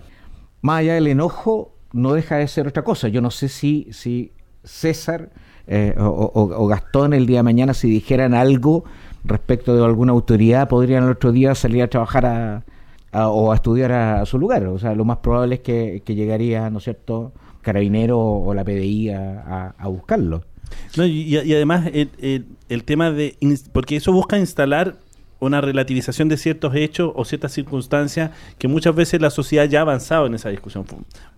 [0.62, 3.09] más allá del enojo, no deja de ser otra cosa.
[3.09, 4.32] Yo no sé si, si
[4.64, 5.30] César
[5.66, 8.84] eh, o, o- o Gastón el día de mañana, si dijeran algo
[9.24, 12.64] respecto de alguna autoridad, podrían el otro día salir a trabajar a,
[13.12, 14.66] a- o a estudiar a, a su lugar.
[14.66, 17.32] O sea, lo más probable es que, que llegaría, ¿no es cierto?,
[17.62, 20.42] Carabinero o la PDI a, a- buscarlo.
[20.96, 23.36] No, y, y además el, el- el tema de...
[23.72, 24.96] Porque eso busca instalar
[25.40, 29.82] una relativización de ciertos hechos o ciertas circunstancias que muchas veces la sociedad ya ha
[29.82, 30.84] avanzado en esa discusión.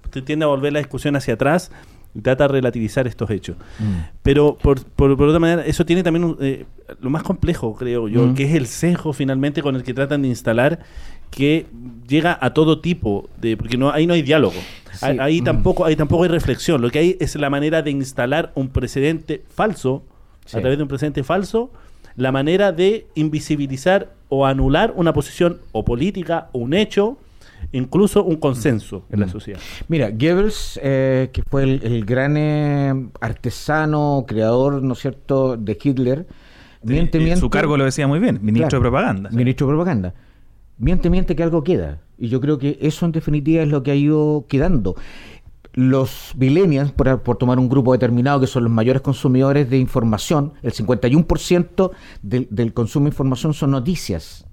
[0.05, 1.71] Usted tiende a volver la discusión hacia atrás
[2.15, 3.57] y trata de relativizar estos hechos.
[4.23, 6.67] Pero por, por, por otra manera, eso tiene también un, eh,
[7.01, 8.35] lo más complejo, creo yo, Mm.
[8.35, 10.81] que es el sesgo finalmente con el que tratan de instalar
[11.33, 11.67] que
[12.07, 14.55] llega a todo tipo de porque no ahí no hay diálogo
[14.93, 15.07] Sí.
[15.07, 15.45] ahí, ahí Mm.
[15.45, 19.43] tampoco ahí tampoco hay reflexión lo que hay es la manera de instalar un precedente
[19.49, 20.03] falso
[20.45, 20.59] Sí.
[20.59, 21.71] a través de un precedente falso
[22.17, 27.17] la manera de invisibilizar o anular una posición o política o un hecho
[27.73, 29.31] incluso un consenso en la Mm.
[29.31, 35.57] sociedad Mira, Goebbels, eh, que fue el, el gran eh, artesano, creador, ¿no es cierto?,
[35.57, 36.27] de Hitler,
[36.83, 37.41] miente, Eh, miente.
[37.41, 39.31] Su cargo lo decía muy bien, ministro Claro, de propaganda.
[39.31, 40.15] Ministro de propaganda.
[40.83, 42.01] Miente, miente que algo queda.
[42.19, 44.97] Y yo creo que eso en definitiva es lo que ha ido quedando.
[45.75, 50.55] Los millennials, por, por tomar un grupo determinado, que son los mayores consumidores de información,
[50.61, 54.45] el 51% del, del consumo de información son noticias.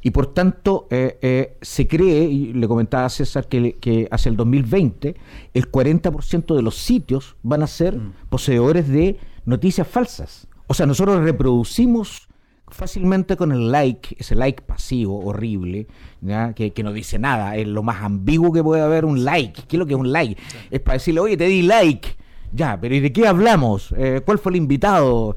[0.00, 4.30] Y por tanto, eh, eh, se cree, y le comentaba a César, que, que hacia
[4.30, 5.14] el 2020
[5.52, 8.00] el 40% de los sitios van a ser
[8.30, 10.48] poseedores de noticias falsas.
[10.68, 12.29] O sea, nosotros reproducimos
[12.70, 15.86] fácilmente con el like, ese like pasivo, horrible,
[16.20, 16.52] ¿ya?
[16.54, 19.62] Que, que no dice nada, es lo más ambiguo que puede haber un like.
[19.68, 20.40] ¿Qué es lo que es un like?
[20.70, 22.08] Es para decirle, oye, te di like.
[22.52, 23.94] Ya, pero ¿y de qué hablamos?
[23.96, 25.36] Eh, ¿Cuál fue el invitado?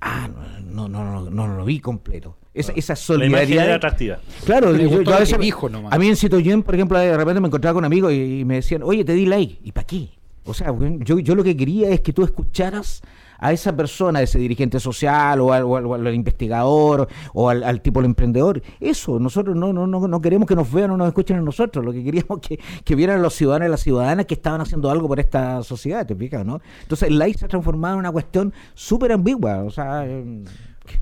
[0.00, 0.28] Ah,
[0.64, 2.36] no, no, no, no, no, no lo vi completo.
[2.54, 3.64] Esa, esa la imagen solidaridad.
[3.64, 5.90] era atractiva Claro, yo- a veces- que dijo nomás.
[5.92, 8.56] a mí en Citoyen, por ejemplo, de repente me encontraba con amigos y, y me
[8.56, 9.58] decían, oye, te di like.
[9.64, 10.10] ¿Y para qué?
[10.44, 13.00] O sea, yo, yo lo que quería es que tú escucharas
[13.42, 18.00] a esa persona, a ese dirigente social o al, o al- investigador o al, tipo
[18.00, 18.62] del emprendedor.
[18.80, 21.84] Eso, nosotros no, no, no, no queremos que nos vean o nos escuchen a nosotros.
[21.84, 24.90] Lo que queríamos que, que vieran a los ciudadanos y las ciudadanas que estaban haciendo
[24.90, 26.60] algo por esta sociedad, ¿te fijas, no?
[26.82, 29.64] Entonces el like se ha transformado en una cuestión súper ambigua.
[29.64, 30.44] O sea, eh,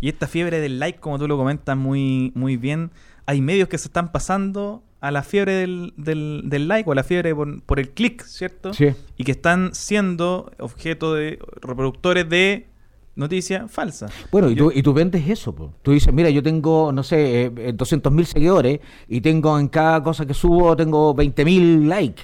[0.00, 2.90] Y esta fiebre del like, como tú lo comentas muy, muy bien,
[3.26, 6.94] hay medios que se están pasando a la fiebre del, del, del like o a
[6.94, 8.74] la fiebre por, por el click, ¿cierto?
[8.74, 8.88] Sí.
[9.16, 12.66] Y que están siendo objeto de reproductores de
[13.16, 14.06] noticia falsa.
[14.30, 15.54] Bueno, y Yo- tú, y tú vendes eso.
[15.54, 15.72] po.
[15.82, 20.02] Tú dices, mira, yo tengo, no sé, eh, eh, 200.000 seguidores y tengo en cada
[20.02, 22.22] cosa que subo, tengo 20.000 likes.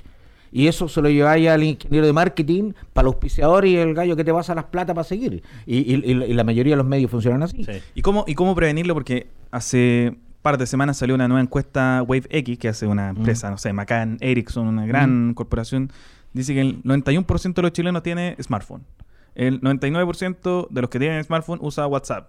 [0.52, 4.16] Y eso se lo lleváis al ingeniero de marketing, para el auspiciador y el gallo
[4.16, 5.42] que te pasa las plata para seguir.
[5.66, 7.64] Y, y- y la- y la mayoría de los medios funcionan así.
[7.64, 7.72] Sí.
[7.94, 8.94] ¿Y cómo, ¿Y cómo prevenirlo?
[8.94, 10.16] Porque hace
[10.46, 13.72] par de semanas salió una nueva encuesta Wave X, que hace una empresa, no sé,
[13.72, 15.90] McCann, Ericsson, una gran corporación.
[16.34, 18.84] Dice que el 91% de los chilenos tiene smartphone.
[19.34, 22.28] El 99% de los que tienen smartphone usa WhatsApp.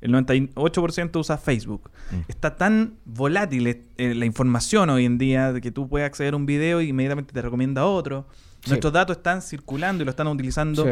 [0.00, 1.90] El 98% usa Facebook.
[2.28, 6.36] Está tan volátil eh, la información hoy en día de que tú puedes acceder a
[6.36, 8.28] un video y inmediatamente te recomienda otro.
[8.62, 8.70] Sí.
[8.70, 10.90] Nuestros datos están circulando y lo están utilizando Sí.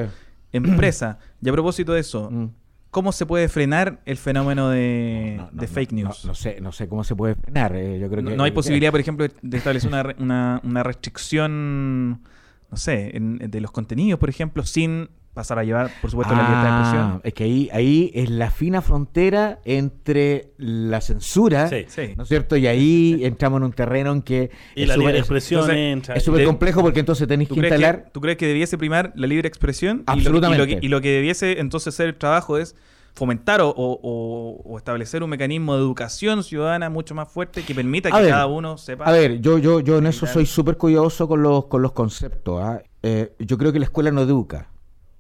[0.53, 1.17] empresas.
[1.41, 2.49] Y a propósito de eso, Mm.
[2.91, 6.25] ¿Cómo se puede frenar el fenómeno de, No, no, de no, fake news?
[6.25, 7.77] No, sé, no sé cómo se puede frenar.
[7.77, 10.83] eh, yo creo No, que, no hay posibilidad, por ejemplo, de establecer una, una, una
[10.83, 12.23] restricción,
[12.71, 16.43] no sé, en- de los contenidos, por ejemplo, sin pasar a llevar, por supuesto, la
[16.43, 17.21] libertad de Ah, expresión.
[17.23, 21.85] Es que ahí, ahí es la fina frontera entre la censura, Sí.
[21.87, 22.15] Sí.
[22.17, 22.57] ¿no es cierto?
[22.57, 25.61] Y ahí entramos en un terreno en que Y es la súper- libre es- expresión
[25.61, 26.15] entonces, entra.
[26.17, 28.05] es súper complejo porque entonces tenéis ¿Tú que instalar...
[28.07, 29.99] que, ¿Tú crees que debiese primar la libre expresión?
[29.99, 30.63] Y lo que- Absolutamente.
[30.65, 32.75] Y lo, que, y lo que debiese entonces ser el trabajo es
[33.15, 37.75] fomentar o, o- o- o establecer un mecanismo de educación ciudadana mucho más fuerte que
[37.75, 39.05] permita A que ver, cada uno sepa.
[39.05, 42.61] A ver, yo, yo, yo en eso soy súper cuidadoso con los, con los conceptos.
[42.63, 42.83] ¿ah?
[43.03, 44.69] Eh, yo creo que la escuela no educa.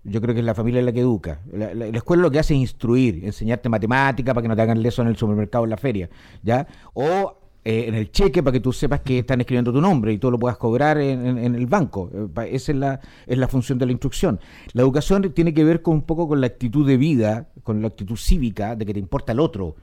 [0.08, 1.40] Yo creo que es la familia la que educa.
[1.52, 4.62] La, la- la escuela lo que hace es instruir, enseñarte matemática para que no te
[4.62, 6.08] hagan leso en el supermercado o en la feria,
[6.42, 6.66] ¿ya?
[6.94, 10.18] O eh, en el cheque para que tú sepas que están escribiendo tu nombre y
[10.18, 12.10] tú lo puedas cobrar en, en- en el banco.
[12.14, 14.38] Eh, esa es la, es la función de la instrucción.
[14.72, 17.88] La educación tiene que ver con un poco con la actitud de vida, con la
[17.88, 19.74] actitud cívica, de que te importa el otro,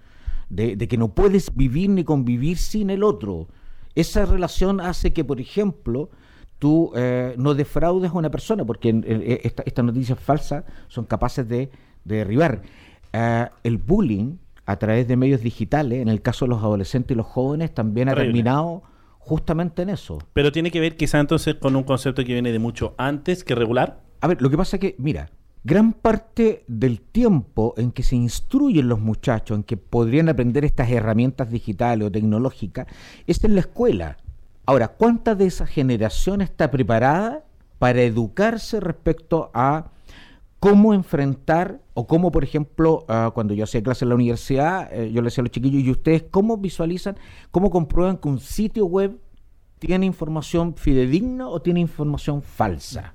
[0.50, 3.48] de que no puedes vivir ni convivir sin el otro.
[3.96, 6.10] Esa relación hace que, por ejemplo,
[6.60, 11.48] tú eh, no defraudes a una persona, porque eh, esta- estas noticias falsas son capaces
[11.48, 11.70] de,
[12.06, 12.62] de derribar.
[13.12, 17.18] Eh, el bullying a través de medios digitales, en el caso de los adolescentes y
[17.18, 18.84] los jóvenes, también ha terminado
[19.20, 20.20] justamente en eso.
[20.34, 23.56] Pero tiene que ver quizá entonces con un concepto que viene de mucho antes que
[23.56, 24.02] regular.
[24.22, 25.30] A ver, lo que pasa es que, mira,
[25.66, 30.90] gran parte del tiempo en que se instruyen los muchachos, en que podrían aprender estas
[30.90, 32.88] herramientas digitales o tecnológicas,
[33.28, 34.18] es en la escuela.
[34.66, 37.44] Ahora, ¿cuánta de esa generación está preparada
[37.80, 39.92] para educarse respecto a
[40.64, 45.12] cómo enfrentar o cómo, por ejemplo, ah, cuando yo hacía clase en la universidad, eh,
[45.12, 47.18] yo le decía a los chiquillos, ¿y ustedes cómo visualizan,
[47.52, 49.20] cómo comprueban que un sitio web
[49.80, 53.14] tiene información fidedigna o tiene información falsa?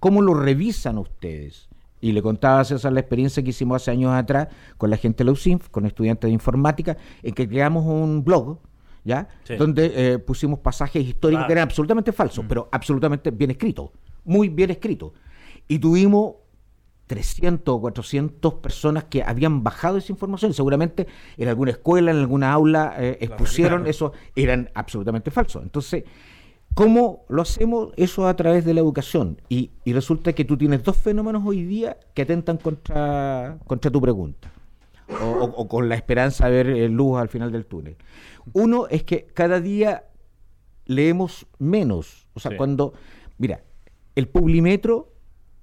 [0.00, 1.68] ¿Cómo lo revisan ustedes?
[2.00, 5.18] Y le contaba a César la experiencia que hicimos hace años atrás con la gente
[5.18, 8.60] de la UCINF, con estudiantes de informática, en que creamos un blog,
[9.06, 9.28] ¿ya?
[9.44, 9.56] Sí.
[9.56, 11.46] Donde eh, pusimos pasajes históricos Claro.
[11.46, 13.90] que eran absolutamente falsos, pero absolutamente bien escritos,
[14.24, 15.12] muy bien escritos.
[15.68, 16.34] Y tuvimos
[17.06, 22.52] 300 o 400 personas que habían bajado esa información, seguramente en alguna escuela, en alguna
[22.52, 25.62] aula eh, expusieron eso, eran absolutamente falsos.
[25.62, 26.02] Entonces,
[26.74, 27.90] ¿cómo lo hacemos?
[27.96, 29.40] Eso a través de la educación.
[29.48, 34.00] Y, y resulta que tú tienes dos fenómenos hoy día que atentan contra, contra tu
[34.00, 34.50] pregunta.
[35.22, 37.96] O, o- o con la esperanza de ver eh, luz al final del túnel.
[38.52, 40.04] Uno es que cada día
[40.86, 42.26] leemos menos.
[42.34, 42.56] O sea, Sí.
[42.56, 42.92] cuando,
[43.38, 43.62] mira,
[44.14, 45.12] el publimetro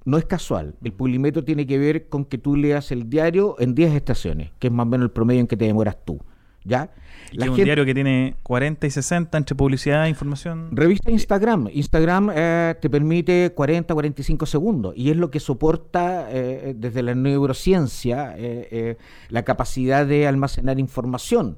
[0.06, 0.76] no es casual.
[0.84, 4.68] El publimetro tiene que ver con que tú leas el diario en 10 estaciones, que
[4.68, 6.20] es más o menos el promedio en que te demoras tú.
[6.66, 6.92] ¿Ya?
[7.34, 10.10] Y La que es un gente- diario que tiene 40 y 60 entre publicidad e
[10.10, 10.70] información.
[10.72, 11.68] Revista Instagram.
[11.74, 17.04] Instagram eh, te permite 40, 45 segundos y es lo que soporta eh, eh, desde
[17.04, 21.58] la neurociencia eh, eh, la capacidad de almacenar información.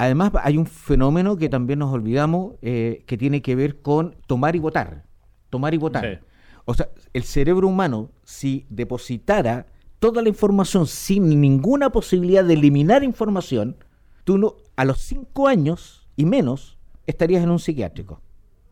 [0.00, 4.56] Además, hay un fenómeno que también nos olvidamos eh, que tiene que ver con tomar
[4.56, 5.04] y votar.
[5.50, 6.02] Tomar y votar.
[6.02, 6.26] Sí.
[6.64, 9.66] O sea, el cerebro humano, si depositara
[9.98, 13.76] toda la información sin ninguna posibilidad de eliminar información,
[14.24, 18.22] tú no, a los cinco años y menos estarías en un psiquiátrico.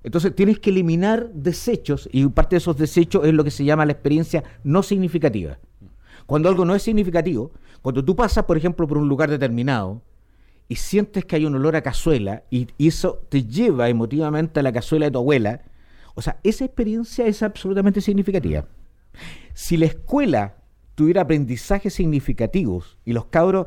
[0.03, 3.85] Entonces tienes que eliminar desechos y parte de esos desechos es lo que se llama
[3.85, 5.59] la experiencia no significativa.
[6.24, 7.53] Cuando algo no es significativo,
[7.83, 10.01] cuando tú pasas, por ejemplo, por un lugar determinado
[10.68, 14.72] y sientes que hay un olor a cazuela y, eso te lleva emotivamente a la
[14.72, 15.62] cazuela de tu abuela,
[16.14, 18.66] o sea, esa experiencia es absolutamente significativa.
[19.54, 20.56] Si la escuela
[20.94, 23.66] tuviera aprendizajes significativos y los cabros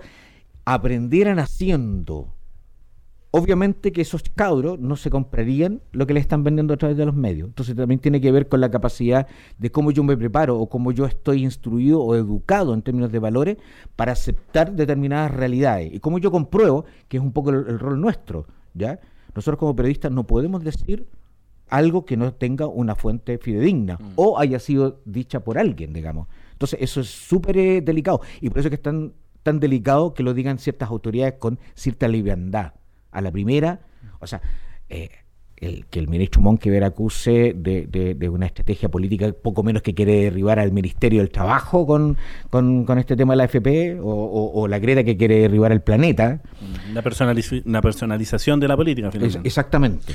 [0.65, 2.35] aprendieran haciendo,
[3.31, 7.05] obviamente que esos cabros no se comprarían lo que le están vendiendo a través de
[7.05, 7.47] los medios.
[7.47, 9.27] Entonces también tiene que ver con la capacidad
[9.57, 13.19] de cómo yo me preparo o cómo yo estoy instruido o educado en términos de
[13.19, 13.57] valores
[13.95, 17.99] para aceptar determinadas realidades y cómo yo compruebo que es un poco el, el rol
[17.99, 18.99] nuestro, ¿ya?
[19.33, 21.07] Nosotros como periodistas no podemos decir
[21.71, 26.27] algo que no tenga una fuente fidedigna o haya sido dicha por alguien, digamos.
[26.51, 28.21] Entonces, eso es súper eh, delicado.
[28.41, 31.57] Y por eso es que es tan, tan delicado que lo digan ciertas autoridades con
[31.73, 32.73] cierta liviandad.
[33.11, 33.79] A la primera,
[34.19, 34.41] o sea,
[34.89, 35.09] eh,
[35.57, 39.93] el, que el ministro Monkever acuse de, de- de una estrategia política poco menos que
[39.93, 42.17] quiere derribar al Ministerio del Trabajo con,
[42.49, 45.71] con, con este tema de la FP, o, o- o la Greta que quiere derribar
[45.71, 46.41] el planeta.
[46.89, 49.47] Una, personaliz- una personalización de la política, Es- finalmente.
[49.47, 50.13] exactamente.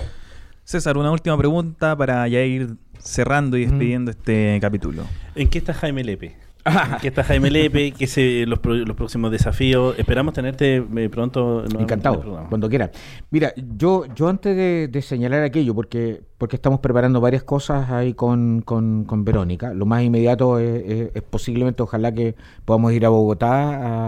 [0.65, 5.05] César, una última pregunta para ya ir cerrando y despidiendo este capítulo.
[5.37, 6.35] ¿En qué está Jaime Lepe?
[6.93, 7.93] ¿En qué está Jaime Lepe?
[7.93, 9.97] ¿Qué se, los, pro- los próximos desafíos?
[9.99, 11.64] Esperamos tenerte eh, pronto.
[11.79, 12.91] Encantado, cuando quiera.
[13.31, 18.14] Mira, yo, yo antes de, de señalar aquello, porque, porque estamos preparando varias cosas ahí
[18.14, 23.07] con, con, con Verónica, lo más inmediato es, es- es posiblemente, ojalá que podamos ir
[23.07, 23.53] a Bogotá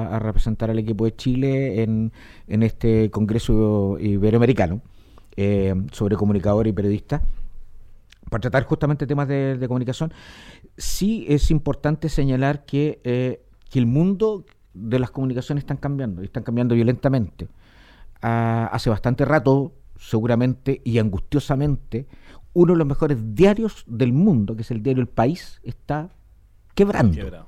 [0.08, 2.12] a, a representar al equipo de Chile en,
[2.48, 4.80] en este Congreso Iberoamericano
[5.36, 7.22] eh, sobre comunicadores y periodistas
[8.30, 10.12] para tratar justamente temas de, de comunicación,
[10.78, 16.26] sí es importante señalar que, eh, que el mundo de las comunicaciones están cambiando, y
[16.26, 17.48] están cambiando violentamente.
[18.22, 22.06] Ah, hace bastante rato, seguramente y angustiosamente,
[22.54, 26.10] uno de los mejores diarios del mundo, que es el diario El País, está
[26.74, 27.16] quebrando.
[27.16, 27.46] Quebrado.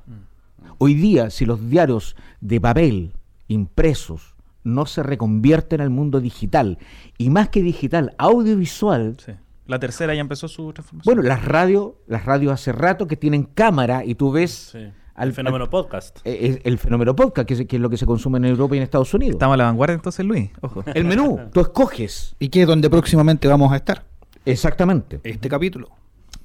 [0.79, 3.13] Hoy día, si los diarios de papel,
[3.49, 6.79] impresos, no se reconvierten al mundo digital,
[7.17, 9.33] y más que digital, audiovisual, Sí.
[9.71, 11.15] La tercera ya empezó su transformación.
[11.15, 14.79] bueno, las radios, las radios hace rato que tienen cámara y tú ves Sí.
[15.15, 16.19] al- el fenómeno al- podcast.
[16.25, 18.79] eh, el fenómeno podcast, que es, que es lo que se consume en Europa y
[18.79, 19.35] en Estados Unidos.
[19.35, 20.51] Estamos a la vanguardia entonces, Luis.
[20.61, 20.83] Ojo.
[20.95, 22.35] El menú, tú escoges.
[22.39, 24.05] ¿Y qué es donde próximamente vamos a estar?
[24.45, 25.21] Exactamente.
[25.23, 25.89] Este capítulo.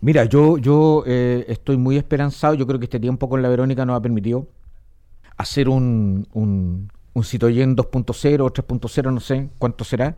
[0.01, 2.53] Mira, yo, yo eh, estoy muy esperanzado.
[2.53, 4.47] Yo creo que este tiempo con la Verónica nos ha permitido
[5.37, 10.15] hacer un, un, un Citoyen 2.0 o 3.0, no sé cuánto será.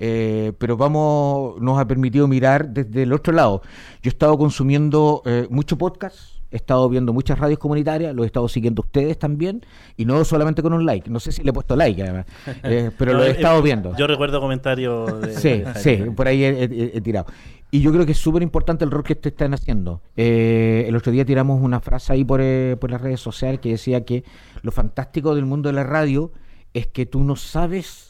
[0.00, 3.60] Eh, pero vamos, nos ha permitido mirar desde el otro lado.
[4.02, 6.18] Yo he estado consumiendo eh, mucho podcast,
[6.50, 9.64] he estado viendo muchas radios comunitarias, los he estado siguiendo ustedes también,
[9.96, 11.08] y no solamente con un like.
[11.08, 12.26] No sé si le he puesto like, además,
[12.64, 13.94] eh, pero No, lo he eh, estado viendo.
[13.96, 15.34] Yo recuerdo comentarios de.
[15.34, 17.26] Sí, sí, por ahí he, he- he tirado.
[17.72, 20.00] Y yo creo que es súper importante el rol que ustedes están haciendo.
[20.16, 23.68] Eh, el otro día tiramos una frase ahí por, eh, por las redes sociales que
[23.68, 24.24] decía que
[24.62, 26.32] lo fantástico del mundo de la radio
[26.74, 28.09] es que tú no sabes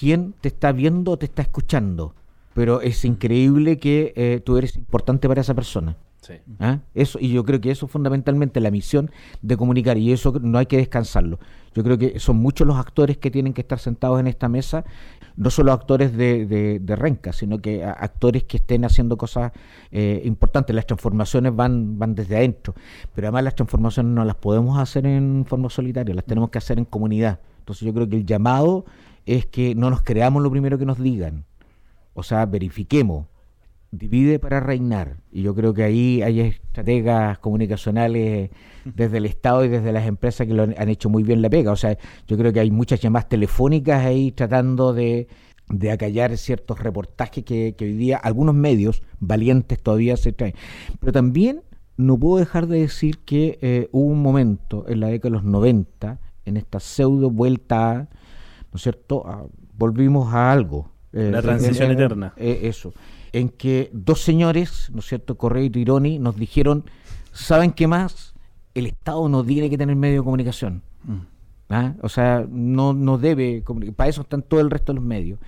[0.00, 2.14] quién te está viendo o te está escuchando,
[2.54, 5.94] pero es increíble que eh, tú eres importante para esa persona.
[6.22, 6.34] Sí.
[6.58, 6.78] ¿Ah?
[6.94, 9.10] Eso, y yo creo que eso es fundamentalmente la misión
[9.42, 11.38] de comunicar, y eso no hay que descansarlo.
[11.74, 14.84] Yo creo que son muchos los actores que tienen que estar sentados en esta mesa,
[15.36, 19.52] no solo actores de, de, de renca, sino que actores que estén haciendo cosas
[19.90, 20.74] eh, importantes.
[20.74, 22.74] Las transformaciones van, van desde adentro,
[23.14, 26.78] pero además las transformaciones no las podemos hacer en forma solitaria, las tenemos que hacer
[26.78, 27.38] en comunidad.
[27.60, 28.84] Entonces yo creo que el llamado
[29.26, 31.44] es que no nos creamos lo primero que nos digan,
[32.14, 33.26] o sea, verifiquemos,
[33.90, 35.16] divide para reinar.
[35.32, 38.50] Y yo creo que ahí hay estrategas comunicacionales
[38.84, 41.72] desde el Estado y desde las empresas que lo han, hecho muy bien la pega.
[41.72, 41.96] O sea,
[42.26, 45.28] yo creo que hay muchas llamadas telefónicas ahí tratando de,
[45.68, 50.54] de acallar ciertos reportajes que, que hoy día algunos medios valientes todavía se traen.
[50.98, 51.62] Pero también
[52.00, 55.44] no puedo dejar de decir que eh, hubo un momento en la década de los
[55.44, 58.08] 90, en esta pseudo vuelta,
[58.72, 59.26] ¿no es cierto?
[59.26, 59.46] A-
[59.76, 60.90] volvimos a algo.
[61.12, 62.32] Eh, La transición eh, eh, eterna.
[62.36, 62.92] eh, eso.
[63.32, 65.36] En que dos señores, ¿no es cierto?
[65.36, 66.84] Correa y Tironi, nos dijeron,
[67.32, 68.34] ¿saben qué más?
[68.74, 70.82] El Estado no tiene que tener medio de comunicación.
[71.68, 71.94] ¿ah?
[72.02, 73.62] O sea, no, no debe,
[73.96, 75.38] para eso están todo el resto de los medios.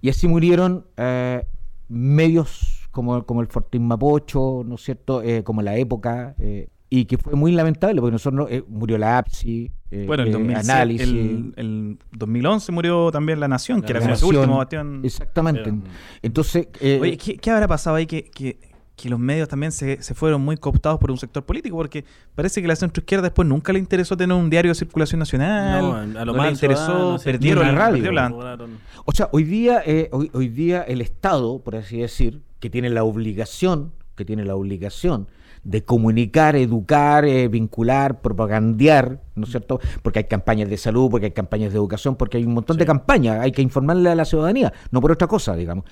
[0.00, 1.44] Y así murieron eh,
[1.88, 5.22] medios como, como el Fortín Mapocho, ¿no es cierto?
[5.22, 8.98] Eh, como La Época, eh, y que fue muy lamentable, porque nosotros, no- eh, murió
[8.98, 11.08] la APSI, eh, Bueno, el, eh, 2007, Análisis.
[11.08, 14.34] el, el 2011 murió también La Nación, que La era Nación.
[14.36, 15.00] último bastión.
[15.04, 15.62] Exactamente.
[15.64, 15.76] Pero-
[16.22, 18.58] Entonces, eh, Oye, ¿qué, qué habrá pasado ahí que, que,
[18.96, 21.76] que los medios también se, se fueron muy cooptados por un sector político?
[21.76, 25.80] Porque parece que la centroizquierda después nunca le interesó tener un diario de circulación nacional.
[26.12, 28.10] No, a lo no más le interesó, ciudadano, perdieron, radio.
[28.12, 32.42] la- Lograron- O sea, hoy día, eh, hoy, hoy día el Estado, por así decir,
[32.58, 35.28] que tiene la obligación, que tiene la obligación
[35.64, 39.80] de comunicar, educar, eh, vincular, propagandear, ¿no es cierto?
[40.02, 42.86] Porque hay campañas de salud, porque hay campañas de educación, porque hay un montón de
[42.86, 45.84] campañas, hay que informarle a la ciudadanía, no por otra cosa, digamos.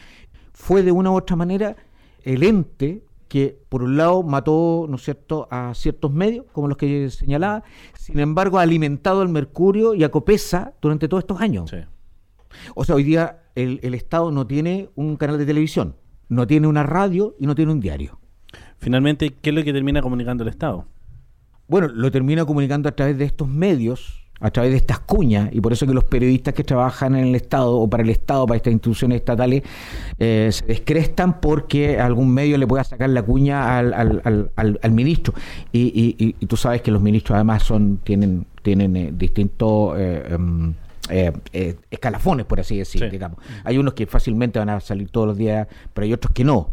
[0.52, 1.76] Fue de una u otra manera
[2.24, 6.78] el ente que, por un lado, mató, ¿no es cierto?, a ciertos medios, como los
[6.78, 7.62] que señalaba,
[7.94, 11.70] sin embargo, ha alimentado al Mercurio y a Copesa durante todos estos años.
[11.70, 11.76] Sí.
[12.74, 15.96] O sea, hoy día el, el Estado no tiene un canal de televisión,
[16.28, 18.18] no tiene una radio y no tiene un diario.
[18.78, 20.86] Finalmente, ¿qué es lo que termina comunicando el Estado?
[21.68, 25.60] Bueno, lo termina comunicando a través de estos medios a través de estas cuñas, y
[25.60, 28.56] por eso que los periodistas que trabajan en el Estado o para el Estado, para
[28.56, 29.64] estas instituciones estatales,
[30.16, 35.34] eh, se descrestan porque algún medio le pueda sacar la cuña al, al- al- ministro.
[35.72, 35.86] Y,
[36.20, 39.98] y- y- y tú sabes que los ministros además son tienen, tienen eh, distintos...
[39.98, 40.72] eh, em,
[41.10, 43.08] eh, eh, escalafones, por así decir, Sí.
[43.10, 43.38] digamos.
[43.64, 46.70] Hay unos que fácilmente van a salir todos los días, pero hay otros que no.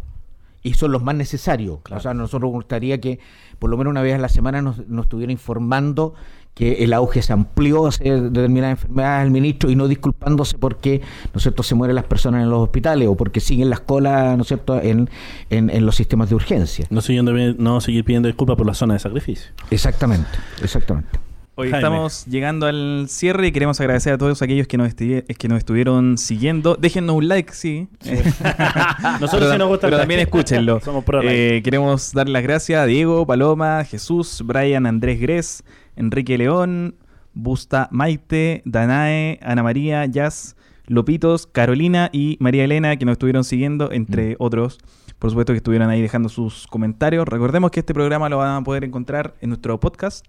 [0.65, 1.77] Y son los más necesarios.
[1.91, 3.19] O sea, a nosotros nos gustaría que
[3.59, 6.15] por lo menos una vez a la semana nos, nos estuviera informando
[6.55, 11.01] que el auge se amplió hacia determinadas enfermedades al ministro y no disculpándose porque,
[11.33, 14.35] ¿no es cierto?, se mueren las personas en los hospitales o porque siguen las colas,
[14.37, 15.07] ¿no es cierto?, en,
[15.51, 16.87] en, en los sistemas de urgencia.
[16.89, 19.51] No, siguiendo, no seguir pidiendo disculpas por la zona de sacrificio.
[19.69, 20.29] Exactamente,
[20.63, 21.19] exactamente.
[21.57, 21.77] Hoy Jaime.
[21.87, 25.59] estamos llegando al cierre y queremos agradecer a todos aquellos que nos, esti- que nos
[25.59, 26.75] estuvieron siguiendo.
[26.75, 27.87] Déjennos un like, sí.
[29.21, 30.79] Nosotros sí nos gusta pero también escúchenlo.
[30.83, 31.21] Somos pro.
[31.23, 35.63] Eh, queremos dar las gracias a Diego, Paloma, Jesús, Brian, Andrés Gres,
[35.95, 36.95] Enrique León,
[37.33, 43.93] Busta Maite, Danae, Ana María, Jazz, Lopitos, Carolina y María Elena que nos estuvieron siguiendo,
[43.93, 44.77] entre otros.
[45.19, 47.25] Por supuesto que estuvieron ahí dejando sus comentarios.
[47.25, 50.25] Recordemos que este programa lo van a poder encontrar en nuestro podcast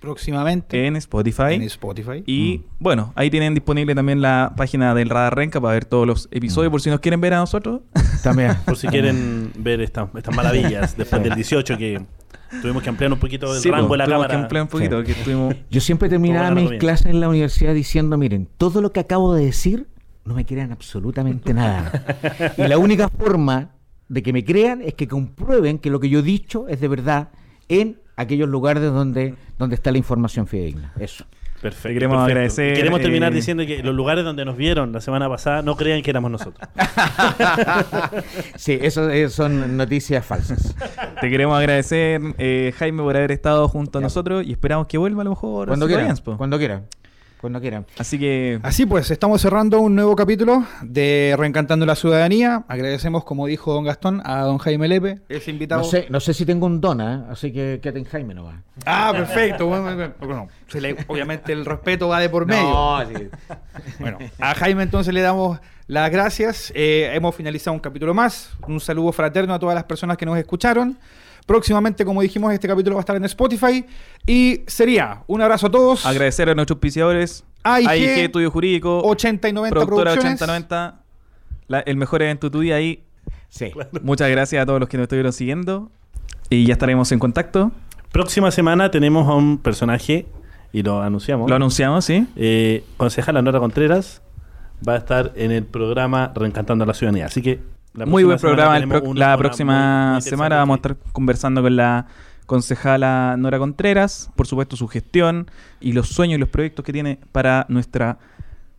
[0.00, 1.52] Próximamente en Spotify.
[1.54, 2.22] en Spotify.
[2.26, 6.28] Y bueno, ahí tienen disponible también la página del Radar Renca para ver todos los
[6.30, 7.82] episodios, por si nos quieren ver a nosotros.
[8.22, 8.56] También.
[8.64, 12.02] Por si quieren ver estas estas maravillas después del 18 que
[12.60, 14.42] tuvimos que ampliar un poquito el Sí, rango pues, de la tuvimos que cámara.
[14.44, 15.54] ampliar un poquito, que estuvimos...
[15.70, 19.44] Yo siempre terminaba mis clases en la universidad diciendo, miren, todo lo que acabo de
[19.46, 19.86] decir
[20.24, 21.92] no me crean absolutamente nada.
[22.56, 23.70] y la única forma
[24.08, 26.88] de que me crean es que comprueben que lo que yo he dicho es de
[26.88, 27.30] verdad
[27.68, 30.92] en aquellos lugares donde, donde está la información fidedigna.
[30.98, 31.24] Eso.
[31.60, 31.88] Perfecto.
[31.88, 32.32] Te queremos perfecto.
[32.32, 35.76] agradecer, queremos terminar eh, diciendo que los lugares donde nos vieron la semana pasada no
[35.76, 36.68] crean que éramos nosotros.
[38.56, 40.74] Sí, eso eh, son noticias falsas.
[41.20, 45.22] Te queremos agradecer, eh, Jaime, por haber estado junto a nosotros y esperamos que vuelva
[45.22, 45.68] a lo mejor.
[45.68, 45.86] Cuando
[46.24, 46.36] po.
[46.36, 46.86] Cuando quieran.
[47.40, 47.86] Cuando quieran.
[47.98, 52.64] Así que Así pues, estamos cerrando un nuevo capítulo de Reencantando la Ciudadanía.
[52.68, 55.80] Agradecemos, como dijo don Gastón, a don Jaime Lepe, ese invitado.
[55.80, 58.56] No sé, no sé si tengo un dona, así que quédate en Jaime nomás.
[58.84, 59.66] Ah, perfecto.
[59.66, 62.62] Bueno, bueno, bueno, se le- obviamente el respeto va de por medio.
[62.62, 63.28] No, sí.
[63.98, 66.70] Bueno, a Jaime entonces le damos las gracias.
[66.76, 68.50] Eh, hemos finalizado un capítulo más.
[68.68, 70.98] Un saludo fraterno a todas las personas que nos escucharon.
[71.46, 73.84] Próximamente, como dijimos, este capítulo va a estar en Spotify.
[74.26, 76.06] Y sería un abrazo a todos.
[76.06, 77.44] agradecer a nuestros auspiciadores.
[77.62, 80.40] AIG, AIG, Estudio Jurídico, 80 y 90 Productora Producciones.
[80.40, 81.00] 8090,
[81.68, 83.04] la- el mejor evento de tu día ahí.
[83.48, 83.72] Sí.
[84.02, 85.90] Muchas gracias a todos los que nos estuvieron siguiendo.
[86.48, 87.72] Y ya estaremos en contacto.
[88.12, 90.26] Próxima semana tenemos a un personaje,
[90.72, 91.48] y lo anunciamos.
[91.50, 92.26] Lo anunciamos, ¿sí?
[92.36, 94.22] Eh, concejala Nora Contreras
[94.88, 97.26] va a estar en el programa Reencantando a la Ciudadanía.
[97.26, 97.60] Así que
[97.94, 98.78] la Muy buen programa.
[98.86, 102.06] pro- la próxima muy- muy interesante semana vamos a estar conversando con la
[102.46, 107.18] concejala Nora Contreras, por supuesto su gestión y los sueños y los proyectos que tiene
[107.32, 108.18] para nuestra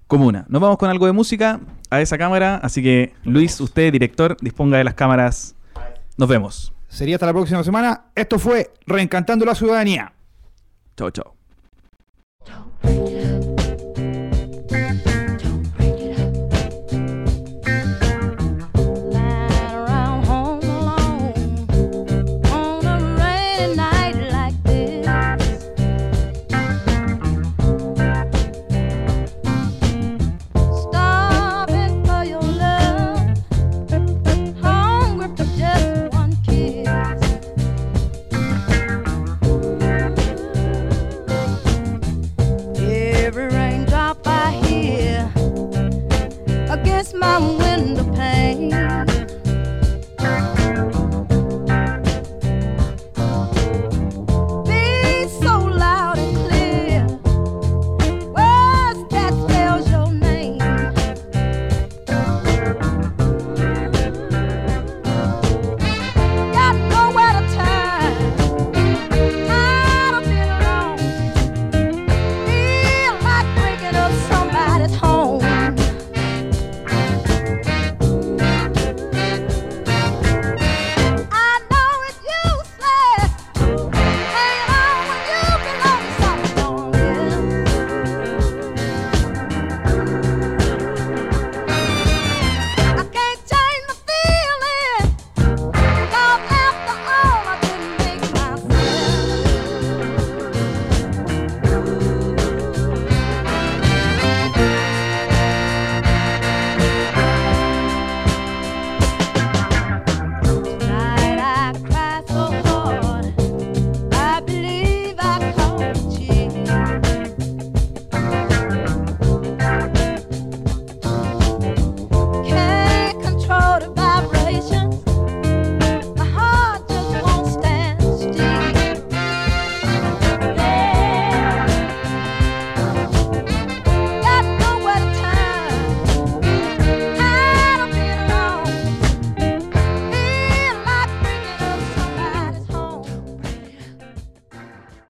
[0.08, 0.46] comuna.
[0.50, 1.60] Nos vamos con algo de música
[1.90, 5.56] a esa cámara, así que Luis, usted, director, disponga de las cámaras.
[6.18, 6.74] Nos vemos.
[6.90, 8.06] Sería hasta la próxima semana.
[8.16, 10.12] Esto fue Reencantando la Ciudadanía.
[10.98, 11.36] Chao, chao.